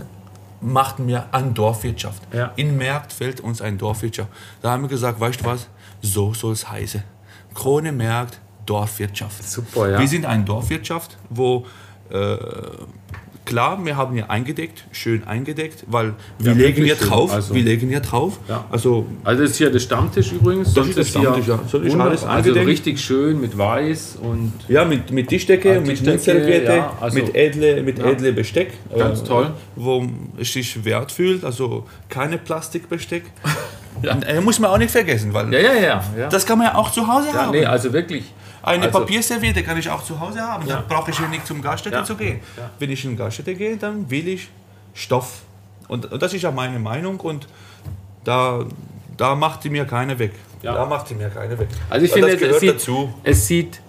macht 0.62 1.00
mir 1.00 1.26
an 1.32 1.54
Dorfwirtschaft. 1.54 2.22
Ja. 2.34 2.52
In 2.56 2.78
Märkt 2.78 3.14
fällt 3.14 3.42
uns 3.42 3.62
ein 3.62 3.78
Dorfwirtschaft. 3.78 4.30
Da 4.62 4.72
haben 4.72 4.84
wir 4.84 4.90
gesagt, 4.90 5.20
weißt 5.20 5.42
du 5.42 5.46
was, 5.46 5.68
so 6.02 6.34
soll 6.34 6.54
es 6.54 6.70
heißen. 6.70 7.04
Krone 7.54 7.92
Märkt, 7.92 8.40
Dorfwirtschaft. 8.66 9.44
Super, 9.44 9.90
ja. 9.90 10.00
Wir 10.00 10.08
sind 10.08 10.26
eine 10.26 10.44
Dorfwirtschaft, 10.44 11.18
wo 11.30 11.66
äh, 12.10 12.38
klar, 13.46 13.84
wir 13.86 13.96
haben 13.96 14.14
hier 14.14 14.30
eingedeckt, 14.30 14.84
schön 14.92 15.24
eingedeckt, 15.26 15.84
weil 15.88 16.14
wir 16.40 16.52
Ja, 16.54 16.58
legen 16.58 16.86
schön. 16.88 16.98
drauf, 16.98 17.32
Also- 17.34 17.54
wir 17.54 17.64
legen 17.64 17.88
hier 17.90 18.00
drauf. 18.00 18.40
Ja. 18.50 18.66
Also 18.72 19.06
Also 19.24 19.42
das 19.44 19.52
ist 19.52 19.58
hier 19.58 19.70
der 19.72 19.80
Stammtisch 19.80 20.32
übrigens. 20.32 20.74
Das 20.74 20.88
ist 20.88 20.98
der 20.98 21.04
Stammtisch, 21.06 21.48
ja. 21.48 21.60
So 21.68 21.80
ist 21.80 21.96
alles 21.96 22.24
Also 22.24 22.30
eingedeckt. 22.50 22.68
richtig 22.68 23.00
schön 23.02 23.40
mit 23.40 23.58
Weiß 23.58 24.18
und 24.22 24.54
ja, 24.68 24.84
mit, 24.86 25.12
mit 25.12 25.28
Tischdecke, 25.30 25.78
Ah, 25.78 25.80
mit 25.88 26.06
Mundserviette, 26.06 26.74
ja, 26.76 26.94
also- 27.00 27.18
mit 27.18 27.36
edle, 27.36 27.84
mit 27.84 28.00
Ja. 28.00 28.06
edle 28.06 28.34
Besteck. 28.34 28.74
Ganz 28.98 29.24
toll. 29.24 29.52
Wo 29.76 30.06
es 30.40 30.52
sich 30.54 30.84
wert 30.84 31.12
fühlt, 31.12 31.44
also 31.44 31.86
keine 32.10 32.38
Plastikbesteck. 32.38 33.24
Ja. 34.04 34.12
Äh, 34.28 34.42
muss 34.42 34.60
man 34.60 34.72
auch 34.72 34.78
nicht 34.78 34.92
vergessen, 34.92 35.34
weil 35.34 35.52
ja, 35.54 35.60
ja, 35.60 35.74
ja. 35.74 36.04
ja. 36.20 36.28
das 36.28 36.46
kann 36.46 36.58
man 36.58 36.68
ja 36.68 36.76
auch 36.76 36.92
zu 36.92 37.08
Hause 37.08 37.30
ja 37.30 37.34
haben. 37.46 37.52
nee, 37.52 37.64
also 37.64 37.94
wirklich. 37.94 38.26
Eine 38.66 38.86
also, 38.86 39.00
Papierserviette 39.00 39.64
kann 39.64 39.78
ich 39.78 39.90
auch 39.90 40.04
zu 40.04 40.20
Hause 40.20 40.42
haben. 40.42 40.68
Ja. 40.68 40.78
Dann 40.78 40.88
brauche 40.88 41.12
ich 41.12 41.20
ja 41.20 41.28
nicht 41.28 41.46
zum 41.46 41.62
Gaststätte 41.62 42.04
zu 42.04 42.16
gehen. 42.16 42.40
Wenn 42.80 42.90
ich 42.90 43.06
in 43.06 43.16
Gaststätte 43.16 43.54
gehe, 43.56 43.78
dann 43.78 44.10
will 44.10 44.28
ich 44.28 44.50
Stoff. 44.94 45.42
Und, 45.88 46.12
und 46.12 46.22
das 46.22 46.34
ist 46.34 46.42
ja 46.42 46.52
meine 46.52 46.80
Meinung 46.80 47.20
und 47.20 47.48
da, 48.24 48.66
da 49.18 49.36
macht 49.36 49.64
die 49.64 49.70
mir 49.70 49.86
keine 49.86 50.18
weg. 50.18 50.34
Da 50.62 50.86
macht 50.86 51.10
die 51.10 51.16
mir 51.16 51.30
keine 51.30 51.60
weg. 51.60 51.68
Also 51.90 52.06
ich 52.06 52.12
Weil 52.14 52.38
finde, 52.38 52.48
es 52.48 52.60
sieht, 52.60 52.74
dazu. 52.74 53.14
es 53.24 53.46
sieht 53.48 53.82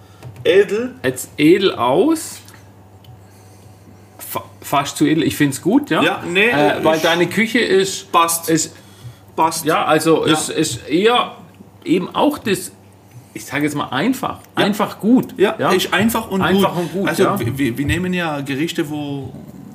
Edel, 0.43 0.93
jetzt 1.03 1.31
edel 1.37 1.73
aus. 1.73 2.41
Fa 4.19 4.43
fast 4.61 4.97
zu 4.97 5.05
edel. 5.05 5.23
Ich 5.23 5.35
finde 5.35 5.53
es 5.55 5.61
gut, 5.61 5.89
ja. 5.89 6.03
Ja, 6.03 6.23
nee, 6.27 6.49
äh, 6.49 6.83
weil 6.83 6.99
deine 6.99 7.27
Küche 7.27 7.59
ist, 7.59 8.11
passt. 8.11 8.49
ist 8.49 8.75
passt. 9.35 9.65
ja, 9.65 9.85
also 9.85 10.27
Ja. 10.27 10.33
es 10.33 10.49
ist 10.49 10.87
eher 10.87 11.35
eben 11.83 12.13
auch 12.13 12.37
das, 12.37 12.71
ich 13.33 13.45
sage 13.45 13.63
jetzt 13.63 13.75
mal 13.75 13.89
einfach, 13.89 14.39
einfach 14.55 14.99
gut. 14.99 15.33
Ja, 15.37 15.51
ist 15.71 15.93
einfach 15.93 16.29
und 16.29 16.41
Einfach 16.41 16.73
gut. 16.73 16.83
und 16.83 16.91
gut, 16.93 17.07
Also 17.09 17.23
ja. 17.23 17.39
wir- 17.39 17.77
wir, 17.77 17.85
nehmen 17.85 18.13
ja 18.13 18.41
Gerichte, 18.41 18.89
wo 18.89 19.31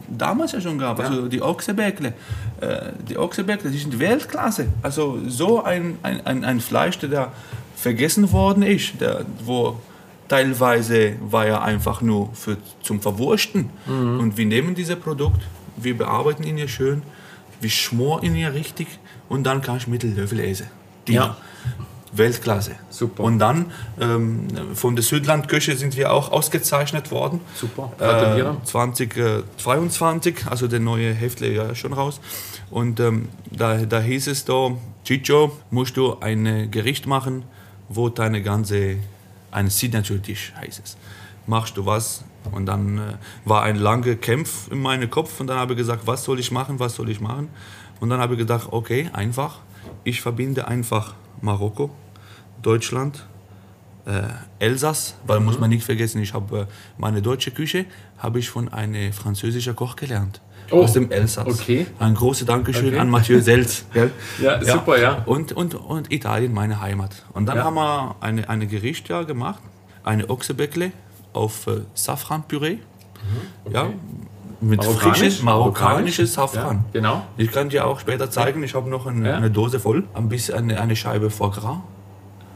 damals 0.09 0.53
ja 0.53 0.61
schon 0.61 0.79
gab, 0.79 0.99
also 1.01 1.29
die 1.29 1.41
Ochsebäckle. 1.43 2.13
Äh, 2.61 2.93
die 3.09 3.17
Ochsebäckle, 3.19 3.71
die 3.71 3.79
sind 3.79 3.99
Weltklasse. 3.99 4.67
Also 4.83 5.19
so 5.29 5.63
ein, 5.63 5.99
ein, 6.03 6.25
ein, 6.27 6.45
ein 6.45 6.61
Fleisch, 6.61 6.99
der 6.99 7.09
da 7.09 7.33
vergessen 7.77 8.31
worden 8.33 8.63
ist, 8.63 9.01
der, 9.01 9.25
wo 9.45 9.79
teilweise 10.29 11.15
war 11.21 11.47
ja 11.47 11.61
einfach 11.63 12.01
nur 12.03 12.31
für, 12.35 12.57
zum 12.83 13.01
Verwursten. 13.01 13.71
Mhm. 13.87 14.21
Und 14.21 14.37
wir 14.37 14.47
nehmen 14.47 14.75
dieses 14.75 14.97
Produkt, 14.97 15.43
wir 15.77 15.97
bearbeiten 15.97 16.43
ihn 16.45 16.59
ja 16.59 16.69
schön, 16.69 17.03
wir 17.61 17.71
schmoren 17.71 18.25
ihn 18.25 18.37
ja 18.37 18.49
richtig 18.49 18.87
und 19.29 19.45
dann 19.45 19.63
kann 19.63 19.77
ich 19.79 19.87
mit 19.89 20.03
Löffel 20.03 20.41
essen. 20.41 20.67
Die 21.09 21.15
Ja. 21.15 21.37
Weltklasse. 22.13 22.77
Super. 22.91 23.25
Und 23.25 23.39
dann 23.39 23.73
ähm, 24.01 24.47
von 24.75 24.95
der 24.97 25.03
Südlandküche 25.03 25.77
sind 25.77 25.97
wir 25.97 26.13
auch 26.13 26.31
ausgezeichnet 26.31 27.11
worden. 27.11 27.41
Super. 27.55 27.93
Äh, 27.99 28.05
Gratuliere. 28.05 28.57
2022, 28.65 30.47
also 30.47 30.69
der 30.69 30.81
neue 30.81 31.13
Heftle 31.13 31.51
ja 31.51 31.75
schon 31.75 31.95
raus. 31.95 32.21
Und 32.71 33.01
ähm, 33.01 33.29
da, 33.51 33.79
da 33.79 34.01
hieß 34.01 34.29
es 34.29 34.45
da, 34.45 34.73
Chicho, 35.05 35.57
musst 35.71 35.97
du 35.97 36.19
ein 36.21 36.71
Gericht 36.71 37.07
machen, 37.07 37.45
wo 37.89 38.09
deine 38.09 38.43
ganze, 38.43 38.97
ein 39.51 39.69
Signature-Dish 39.69 40.53
heißt 40.61 40.81
es. 40.85 40.97
Machst 41.47 41.77
du 41.77 41.87
was? 41.87 42.25
Und 42.51 42.67
dann 42.67 42.99
äh, 42.99 43.01
war 43.45 43.63
ein 43.63 43.77
langer 43.77 44.17
Kampf 44.17 44.71
in 44.71 44.83
meinem 44.83 45.09
Kopf 45.11 45.41
und 45.41 45.47
dann 45.47 45.59
habe 45.59 45.73
ich 45.73 45.79
gesagt, 45.79 46.07
was 46.07 46.25
soll 46.25 46.39
ich 46.41 46.51
machen, 46.51 46.79
was 46.79 46.95
soll 46.95 47.09
ich 47.09 47.21
machen? 47.21 47.49
Und 48.01 48.11
dann 48.11 48.21
habe 48.21 48.35
ich 48.35 48.39
gedacht, 48.39 48.69
okay, 48.71 49.09
einfach, 49.13 49.61
ich 50.05 50.21
verbinde 50.21 50.67
einfach 50.67 51.15
Marokko, 51.41 51.91
Deutschland, 52.63 53.27
äh, 54.07 54.23
Elsass, 54.59 55.15
weil 55.27 55.41
muss 55.41 55.59
man 55.59 55.71
nicht 55.71 55.85
vergessen, 55.85 56.21
ich 56.23 56.35
habe 56.35 56.61
äh, 56.61 56.67
meine 56.99 57.23
deutsche 57.23 57.51
Küche 57.51 57.85
habe 58.19 58.39
ich 58.39 58.51
von 58.51 58.69
einem 58.73 59.13
französischen 59.13 59.77
Koch 59.77 59.97
gelernt. 59.97 60.41
Oh, 60.71 60.83
aus 60.85 60.93
dem 60.95 61.11
Elsass. 61.11 61.47
okay. 61.47 61.87
Ein 61.99 62.15
großes 62.15 62.47
Dankeschön 62.47 62.89
Okay. 62.89 62.99
an 62.99 63.11
Mathieu 63.11 63.41
Selz. 63.41 63.85
gell? 63.93 64.11
Ja, 64.41 64.65
super, 64.65 64.99
ja. 64.99 65.23
Und, 65.27 65.53
und, 65.53 65.75
und 65.75 66.11
Italien, 66.13 66.53
meine 66.55 66.81
Heimat. 66.81 67.11
Und 67.35 67.47
dann 67.47 67.57
Ja. 67.59 67.65
haben 67.65 67.75
wir 67.75 68.17
eine, 68.21 68.49
eine 68.49 68.67
Gericht 68.67 69.09
ja 69.09 69.23
gemacht, 69.25 69.61
eine 70.03 70.31
Ochsebäckle 70.31 70.93
auf 71.33 71.67
äh, 71.67 71.83
Safranpüree. 71.95 72.79
Ja, 73.71 73.89
mit 74.61 74.79
Marokkanisch? 74.81 75.19
frisches 75.19 75.43
marokkanisches 75.43 76.37
Marokkanisch? 76.37 76.55
Safran. 76.57 76.85
Ja, 76.93 77.01
genau. 77.01 77.27
Ich 77.37 77.51
kann 77.53 77.69
dir 77.69 77.87
auch 77.87 78.01
später 78.01 78.31
zeigen, 78.31 78.63
ich 78.63 78.75
habe 78.75 78.89
noch 78.89 79.07
eine, 79.07 79.29
Ja. 79.29 79.37
eine 79.37 79.51
Dose 79.51 79.79
voll, 79.81 80.05
ein 80.15 80.29
bisschen 80.29 80.57
eine, 80.57 80.81
eine 80.81 80.97
Scheibe 80.97 81.31
Foie 81.31 81.51
Gras, 81.51 81.79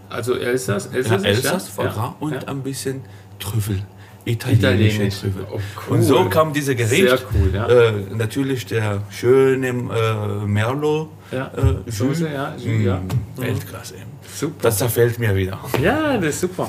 Also 0.09 0.35
Elsass, 0.35 0.89
ja, 0.93 0.99
Elsass, 0.99 1.23
Elsass, 1.23 1.69
Foie 1.69 1.85
ja. 1.87 2.15
Und 2.21 2.33
ja. 2.33 2.41
ein 2.49 2.63
bisschen 2.63 3.03
Trüffel. 3.39 3.83
Italienische 4.25 4.67
Italienisch. 4.67 5.21
Trüffel. 5.21 5.47
Oh, 5.53 5.61
cool. 5.89 5.97
Und 5.97 6.03
so 6.03 6.25
kam 6.29 6.53
diese 6.53 6.75
Gericht. 6.75 7.09
Sehr 7.09 7.19
cool, 7.35 7.51
ja. 7.55 7.69
Äh, 7.69 7.93
natürlich 8.15 8.67
der 8.67 9.03
schöne 9.11 9.69
äh, 9.69 10.47
Merlot. 10.47 11.11
Ja, 11.31 11.51
äh, 11.57 11.91
Soße, 11.91 12.29
ja, 12.33 12.55
Jus, 12.57 12.67
Mm, 12.67 12.87
ja. 12.87 13.01
Weltklasse. 13.37 13.95
Super. 14.35 14.55
Das 14.63 14.79
zerfällt 14.79 15.19
mir 15.19 15.35
wieder. 15.35 15.59
Ja, 15.81 16.17
das 16.17 16.27
ist 16.31 16.41
super. 16.41 16.69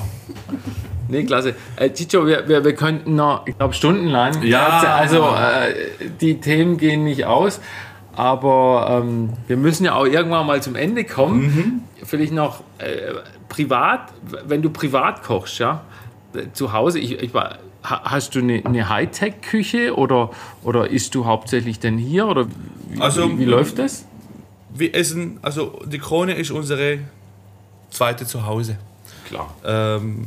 Nee, 1.08 1.24
klasse. 1.24 1.54
Äh, 1.76 1.90
Chicho, 1.90 2.26
wir, 2.26 2.46
wir, 2.48 2.64
wir 2.64 2.74
könnten 2.74 3.16
noch, 3.16 3.46
ich 3.46 3.56
glaube, 3.56 3.72
stundenlang. 3.74 4.42
Ja. 4.42 4.96
Also, 4.98 5.22
äh, 5.24 6.08
die 6.20 6.38
Themen 6.40 6.76
gehen 6.76 7.04
nicht 7.04 7.24
aus. 7.24 7.60
Aber 8.18 9.04
ähm, 9.04 9.30
wir 9.46 9.56
müssen 9.56 9.84
ja 9.84 9.94
auch 9.94 10.04
irgendwann 10.04 10.44
mal 10.44 10.60
zum 10.60 10.74
Ende 10.74 11.04
kommen. 11.04 11.40
Mhm. 11.40 11.82
Vielleicht 12.04 12.32
noch 12.32 12.64
äh, 12.78 13.12
privat, 13.48 14.12
wenn 14.44 14.60
du 14.60 14.70
privat 14.70 15.22
kochst, 15.22 15.60
ja, 15.60 15.82
äh, 16.34 16.46
zu 16.52 16.72
Hause, 16.72 16.98
ich, 16.98 17.12
ich 17.22 17.32
war, 17.32 17.58
hast 17.84 18.34
du 18.34 18.40
eine, 18.40 18.60
eine 18.66 18.88
Hightech-Küche 18.88 19.94
oder, 19.96 20.32
oder 20.64 20.90
isst 20.90 21.14
du 21.14 21.26
hauptsächlich 21.26 21.78
denn 21.78 21.96
hier? 21.96 22.26
Oder 22.26 22.48
wie, 22.88 23.00
Also, 23.00 23.30
wie, 23.30 23.38
wie 23.38 23.44
läuft 23.44 23.78
das? 23.78 24.04
Wir 24.74 24.96
essen, 24.96 25.38
also 25.42 25.80
die 25.86 25.98
Krone 25.98 26.34
ist 26.34 26.50
unsere 26.50 26.98
zweite 27.90 28.26
Zuhause. 28.26 28.78
Klar. 29.28 29.54
Ähm, 29.64 30.26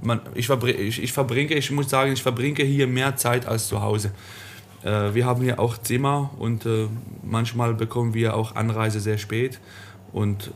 man, 0.00 0.20
ich, 0.34 0.46
verbringe, 0.46 0.78
ich, 0.78 1.02
ich 1.02 1.12
verbringe, 1.12 1.52
ich 1.52 1.70
muss 1.70 1.90
sagen, 1.90 2.14
ich 2.14 2.22
verbringe 2.22 2.62
hier 2.62 2.86
mehr 2.86 3.14
Zeit 3.16 3.44
als 3.44 3.68
zu 3.68 3.82
Hause. 3.82 4.10
Äh, 4.82 5.14
wir 5.14 5.26
haben 5.26 5.42
hier 5.42 5.58
auch 5.58 5.78
Zimmer 5.78 6.30
und 6.38 6.66
äh, 6.66 6.88
manchmal 7.22 7.74
bekommen 7.74 8.14
wir 8.14 8.34
auch 8.36 8.54
Anreise 8.56 9.00
sehr 9.00 9.18
spät. 9.18 9.60
Und, 10.12 10.50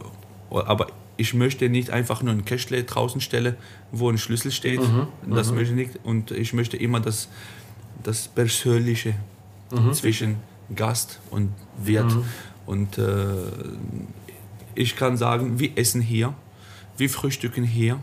aber 0.51 0.87
ich 1.17 1.35
möchte 1.35 1.69
nicht 1.69 1.91
einfach 1.91 2.23
nur 2.23 2.33
ein 2.33 2.45
Cashley 2.45 2.85
draußen 2.87 3.21
stellen, 3.21 3.57
wo 3.91 4.09
ein 4.11 4.19
Schlüssel 4.19 4.51
steht. 4.51 4.81
Mhm, 4.81 5.07
Das 5.35 5.53
möchte 5.53 5.75
ich 5.75 5.89
nicht. 5.89 5.99
Und 6.05 6.31
ich 6.31 6.53
möchte 6.53 6.77
immer 6.77 7.01
das, 7.01 7.29
das 8.03 8.29
Persönliche 8.29 9.15
Mhm. 9.71 9.93
zwischen 9.95 10.37
Gast 10.75 11.21
und 11.31 11.51
Wirt. 11.83 12.15
Und 12.67 12.99
äh, 12.99 13.03
ich 14.75 14.97
kann 14.97 15.17
sagen, 15.17 15.59
wir 15.59 15.77
essen 15.77 16.01
hier, 16.03 16.35
wir 16.99 17.09
frühstücken 17.11 17.65
hier 17.65 17.99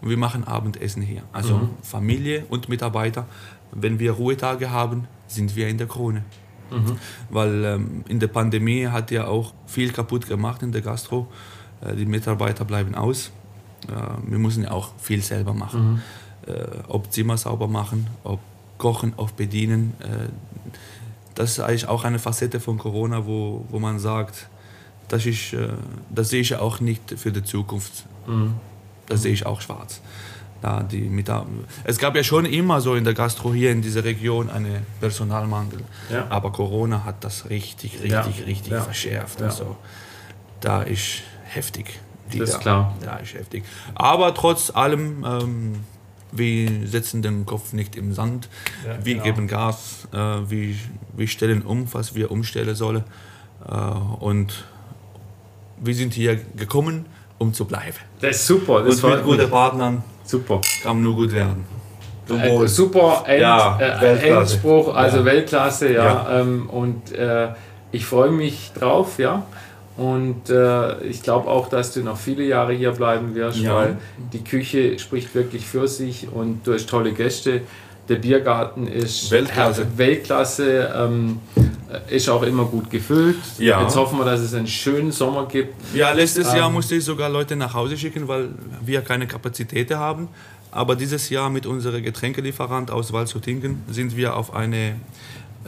und 0.00 0.10
wir 0.10 0.16
machen 0.16 0.44
Abendessen 0.44 1.02
hier. 1.02 1.22
Also 1.32 1.56
Mhm. 1.58 1.70
Familie 1.82 2.44
und 2.48 2.68
Mitarbeiter. 2.68 3.26
Wenn 3.72 3.98
wir 3.98 4.12
Ruhetage 4.12 4.70
haben, 4.70 5.06
sind 5.32 5.56
wir 5.56 5.68
in 5.68 5.78
der 5.78 5.86
Krone. 5.86 6.24
Mhm. 6.70 6.96
Weil 7.30 7.64
ähm, 7.64 8.04
in 8.08 8.20
der 8.20 8.28
Pandemie 8.28 8.86
hat 8.86 9.10
ja 9.10 9.26
auch 9.26 9.52
viel 9.66 9.92
kaputt 9.92 10.26
gemacht 10.26 10.62
in 10.62 10.72
der 10.72 10.80
Gastro. 10.80 11.28
Äh, 11.80 11.96
die 11.96 12.06
Mitarbeiter 12.06 12.64
bleiben 12.64 12.94
aus. 12.94 13.30
Äh, 13.88 13.92
wir 14.30 14.38
müssen 14.38 14.64
ja 14.64 14.70
auch 14.70 14.92
viel 14.98 15.22
selber 15.22 15.54
machen. 15.54 16.02
Äh, 16.46 16.64
ob 16.88 17.12
Zimmer 17.12 17.36
sauber 17.36 17.68
machen, 17.68 18.08
ob 18.24 18.40
kochen, 18.78 19.12
ob 19.16 19.36
bedienen. 19.36 19.94
Äh, 20.00 20.28
das 21.34 21.52
ist 21.52 21.60
eigentlich 21.60 21.88
auch 21.88 22.04
eine 22.04 22.18
Facette 22.18 22.58
von 22.58 22.78
Corona, 22.78 23.26
wo, 23.26 23.64
wo 23.70 23.78
man 23.78 23.98
sagt, 23.98 24.48
das, 25.08 25.24
ist, 25.26 25.52
äh, 25.52 25.68
das 26.10 26.30
sehe 26.30 26.40
ich 26.40 26.56
auch 26.56 26.80
nicht 26.80 27.14
für 27.16 27.30
die 27.30 27.44
Zukunft. 27.44 28.04
Das 29.06 29.22
sehe 29.22 29.32
ich 29.32 29.46
auch 29.46 29.60
schwarz. 29.60 30.00
Da 30.62 30.82
die 30.84 31.00
Mitar 31.02 31.44
es 31.84 31.98
gab 31.98 32.14
ja 32.14 32.22
schon 32.22 32.44
immer 32.46 32.80
so 32.80 32.94
in 32.94 33.02
der 33.04 33.14
Gastro 33.14 33.52
hier 33.52 33.72
in 33.72 33.82
dieser 33.82 34.04
Region 34.04 34.48
einen 34.48 34.86
Personalmangel. 35.00 35.80
Ja. 36.08 36.26
Aber 36.30 36.52
Corona 36.52 37.04
hat 37.04 37.24
das 37.24 37.50
richtig, 37.50 37.94
richtig, 37.94 38.10
Ja. 38.12 38.20
richtig 38.22 38.72
Ja. 38.72 38.80
verschärft. 38.80 39.42
Also, 39.42 39.76
da 40.60 40.82
ist 40.82 41.22
heftig. 41.44 41.98
Die 42.32 42.38
Das 42.38 42.50
ist 42.50 42.54
da- 42.58 42.60
klar. 42.60 42.96
Da 43.02 43.16
ist 43.16 43.34
heftig. 43.34 43.64
Aber 43.94 44.32
trotz 44.34 44.70
allem, 44.74 45.24
ähm, 45.28 45.74
wir 46.30 46.86
setzen 46.86 47.20
den 47.22 47.44
Kopf 47.44 47.72
nicht 47.72 47.96
im 47.96 48.14
Sand. 48.14 48.48
Wir 49.02 49.14
genau. 49.14 49.24
geben 49.24 49.48
Gas. 49.48 50.06
Äh, 50.12 50.16
wir, 50.48 50.74
wir 51.16 51.26
stellen 51.26 51.62
um, 51.62 51.92
was 51.92 52.14
wir 52.14 52.30
umstellen 52.30 52.74
sollen. 52.76 53.02
Äh, 53.68 53.74
und 53.74 54.64
wir 55.78 55.94
sind 55.94 56.14
hier 56.14 56.36
gekommen, 56.56 57.06
um 57.38 57.52
zu 57.52 57.64
bleiben. 57.64 57.96
Das 58.20 58.36
ist 58.36 58.46
super. 58.46 58.82
Das 58.84 59.02
Und 59.02 59.10
mit 59.10 59.24
guten 59.24 59.50
Partnern 59.50 60.04
super. 60.24 60.60
kann 60.82 61.02
nur 61.02 61.14
gut 61.16 61.32
werden. 61.32 61.64
Äh, 62.30 62.66
super 62.66 63.24
End, 63.26 63.40
Ja, 63.42 63.78
äh. 63.80 64.28
Endspruch, 64.30 64.94
also 64.94 65.18
Ja. 65.18 65.24
Weltklasse, 65.24 65.92
ja. 65.92 66.04
Ja. 66.04 66.40
Ähm, 66.40 66.70
und 66.70 67.12
äh, 67.12 67.48
ich 67.90 68.06
freue 68.06 68.30
mich 68.30 68.72
drauf, 68.78 69.18
ja. 69.18 69.44
Und 69.96 70.48
äh, 70.48 71.02
ich 71.04 71.22
glaube 71.22 71.50
auch, 71.50 71.68
dass 71.68 71.92
du 71.92 72.00
noch 72.00 72.16
viele 72.16 72.44
Jahre 72.44 72.72
hier 72.72 72.92
bleiben 72.92 73.34
wirst, 73.34 73.58
Ja. 73.58 73.74
weil 73.74 73.98
die 74.32 74.42
Küche 74.42 74.98
spricht 74.98 75.34
wirklich 75.34 75.66
für 75.66 75.86
sich 75.86 76.28
und 76.32 76.66
du 76.66 76.72
hast 76.72 76.88
tolle 76.88 77.12
Gäste. 77.12 77.60
Der 78.08 78.16
Biergarten 78.16 78.86
ist 78.86 79.30
Weltklasse. 79.30 79.86
Weltklasse 79.96 80.90
ähm, 80.96 81.40
äh, 81.56 81.60
ist 82.08 82.28
auch 82.28 82.42
immer 82.42 82.64
gut 82.64 82.90
gefüllt. 82.90 83.36
Ja. 83.58 83.82
Jetzt 83.82 83.96
hoffen 83.96 84.18
wir, 84.18 84.24
dass 84.24 84.40
es 84.40 84.54
einen 84.54 84.66
schönen 84.66 85.12
Sommer 85.12 85.46
gibt. 85.46 85.74
Ja, 85.94 86.12
letztes 86.12 86.52
Jahr 86.54 86.68
Ähm, 86.68 86.74
musste 86.74 86.94
ich 86.96 87.04
sogar 87.04 87.28
Leute 87.28 87.56
nach 87.56 87.74
Hause 87.74 87.96
schicken, 87.96 88.28
weil 88.28 88.50
wir 88.84 89.02
keine 89.02 89.26
Kapazitäten 89.26 89.98
haben. 89.98 90.28
Aber 90.70 90.96
dieses 90.96 91.28
Jahr 91.28 91.50
mit 91.50 91.66
unserem 91.66 92.02
Getränkelieferant 92.02 92.90
aus 92.90 93.12
Walzutingen 93.12 93.82
sind 93.88 94.16
wir 94.16 94.36
auf 94.36 94.54
eine 94.54 94.96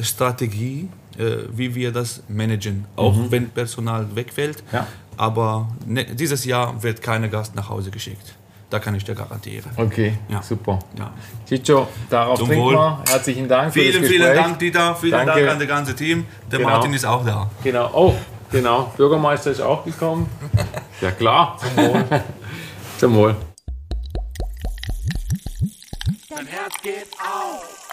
Strategie, 0.00 0.88
äh, 1.18 1.36
wie 1.52 1.74
wir 1.74 1.92
das 1.92 2.22
managen. 2.28 2.86
Auch 2.96 3.16
wenn 3.30 3.50
Personal 3.50 4.06
wegfällt. 4.14 4.62
Ja. 4.72 4.86
Aber 5.16 5.68
ne, 5.86 6.04
dieses 6.14 6.44
Jahr 6.44 6.82
wird 6.82 7.02
keiner 7.02 7.28
Gast 7.28 7.54
nach 7.54 7.68
Hause 7.68 7.90
geschickt. 7.90 8.34
Da 8.74 8.80
kann 8.80 8.96
ich 8.96 9.04
dir 9.04 9.14
garantieren. 9.14 9.70
Okay, 9.76 10.18
Ja. 10.28 10.42
super. 10.42 10.80
Ja. 10.98 11.12
Chicho, 11.48 11.86
darauf 12.10 12.40
Zum 12.40 12.48
trinken 12.48 12.64
Wohl. 12.64 12.72
wir. 12.74 12.98
Herzlichen 13.08 13.46
Dank 13.46 13.72
für 13.72 13.78
Vielen, 13.78 14.02
das 14.02 14.10
vielen 14.10 14.22
Gespräch. 14.22 14.42
Dank, 14.42 14.58
Dieter. 14.58 14.96
Vielen 14.96 15.12
Danke. 15.12 15.32
Dank 15.44 15.48
an 15.52 15.58
das 15.60 15.68
ganze 15.68 15.94
Team. 15.94 16.26
Der 16.50 16.58
Genau. 16.58 16.70
Martin 16.72 16.92
ist 16.92 17.04
auch 17.04 17.24
da. 17.24 17.48
Genau. 17.62 17.88
Oh, 17.94 18.14
genau. 18.50 18.92
Bürgermeister 18.96 19.52
ist 19.52 19.60
auch 19.60 19.84
gekommen. 19.84 20.28
Ja 21.00 21.12
klar. 21.12 21.56
Zum 21.60 21.76
Wohl. 21.76 22.04
Zum 22.98 23.14
Wohl. 23.14 23.36
Dein 26.30 26.46
Herz 26.48 26.74
geht 26.82 27.06
auf. 27.20 27.83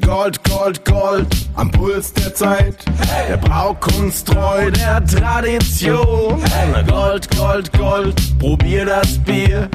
Gold, 0.00 0.42
Gold, 0.44 0.84
Gold, 0.86 1.26
am 1.54 1.70
Puls 1.70 2.14
der 2.14 2.34
Zeit. 2.34 2.76
Der 3.28 3.36
Braukunst 3.36 4.26
treu 4.26 4.70
der 4.70 5.04
Tradition. 5.04 6.42
Gold, 6.88 7.36
Gold, 7.36 7.72
Gold, 7.72 8.38
probier 8.38 8.86
das 8.86 9.18
Bier. 9.18 9.68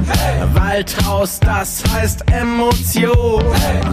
Waldhaus, 0.53 1.39
das 1.39 1.83
heißt 1.93 2.23
Emotion. 2.31 3.43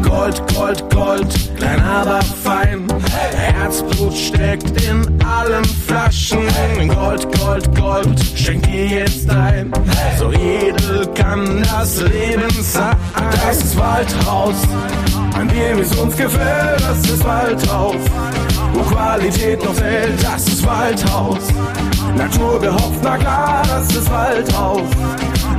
Gold, 0.02 0.42
Gold, 0.54 0.90
Gold, 0.90 1.56
klein 1.58 1.82
aber 1.82 2.22
fein. 2.22 2.86
Herzblut 3.34 4.14
steckt 4.14 4.82
in 4.82 5.06
allen 5.24 5.64
Flaschen. 5.64 6.48
Gold, 6.88 7.38
Gold, 7.38 7.74
Gold, 7.78 8.20
schenk 8.34 8.62
dir 8.62 8.86
jetzt 8.86 9.28
ein. 9.28 9.70
So 10.18 10.32
edel 10.32 11.06
kann 11.14 11.62
das 11.64 12.00
Leben 12.00 12.50
sein. 12.62 12.96
Das 13.44 13.58
ist 13.58 13.76
Waldhaus. 13.76 14.56
Bier, 15.42 15.76
wie 15.76 15.82
es 15.82 15.94
uns 15.96 16.16
gefällt, 16.16 16.80
das 16.80 16.98
ist 17.10 17.24
Waldhaus. 17.24 17.96
Wo 18.72 18.80
Qualität 18.82 19.62
noch 19.64 19.74
zählt, 19.74 20.22
das 20.22 20.46
ist 20.48 20.66
Waldhaus. 20.66 21.38
Natur 22.16 22.60
gehopft, 22.60 23.00
na 23.02 23.16
klar, 23.16 23.62
das 23.68 23.94
ist 23.94 24.10
Waldhaus. 24.10 24.88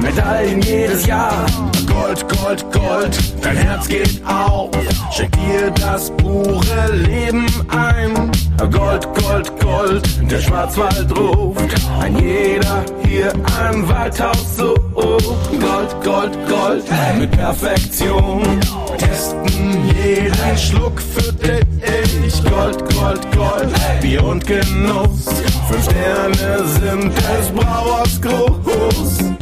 Medaillen 0.01 0.61
jedes 0.61 1.05
Jahr. 1.05 1.45
Gold, 1.87 2.25
Gold, 2.27 2.65
Gold, 2.71 3.17
dein 3.41 3.57
Herz 3.57 3.87
geht 3.87 4.21
auf. 4.25 4.69
Schenk 5.11 5.31
dir 5.33 5.71
das 5.71 6.11
pure 6.17 6.91
Leben 6.91 7.45
ein. 7.69 8.31
Gold, 8.57 9.05
Gold, 9.13 9.59
Gold, 9.59 10.31
der 10.31 10.39
Schwarzwald 10.41 11.17
ruft. 11.17 11.75
Ein 11.99 12.17
jeder 12.17 12.85
hier 13.05 13.33
ein 13.59 13.87
Waldhaus 13.87 14.57
so. 14.57 14.73
Gold, 14.93 16.03
Gold, 16.03 16.33
Gold, 16.47 16.83
mit 17.19 17.31
Perfektion. 17.31 18.59
Testen 18.97 19.89
jeden 19.93 20.57
Schluck 20.57 21.01
für 21.01 21.33
dich. 21.33 22.43
Gold, 22.49 22.79
Gold, 22.95 23.21
Gold, 23.35 24.01
Bier 24.01 24.23
und 24.23 24.45
Genuss. 24.45 25.25
Fünf 25.69 25.83
Sterne 25.83 26.65
sind 26.79 27.13
des 27.17 27.51
Brauers 27.53 28.21
groß. 28.21 29.35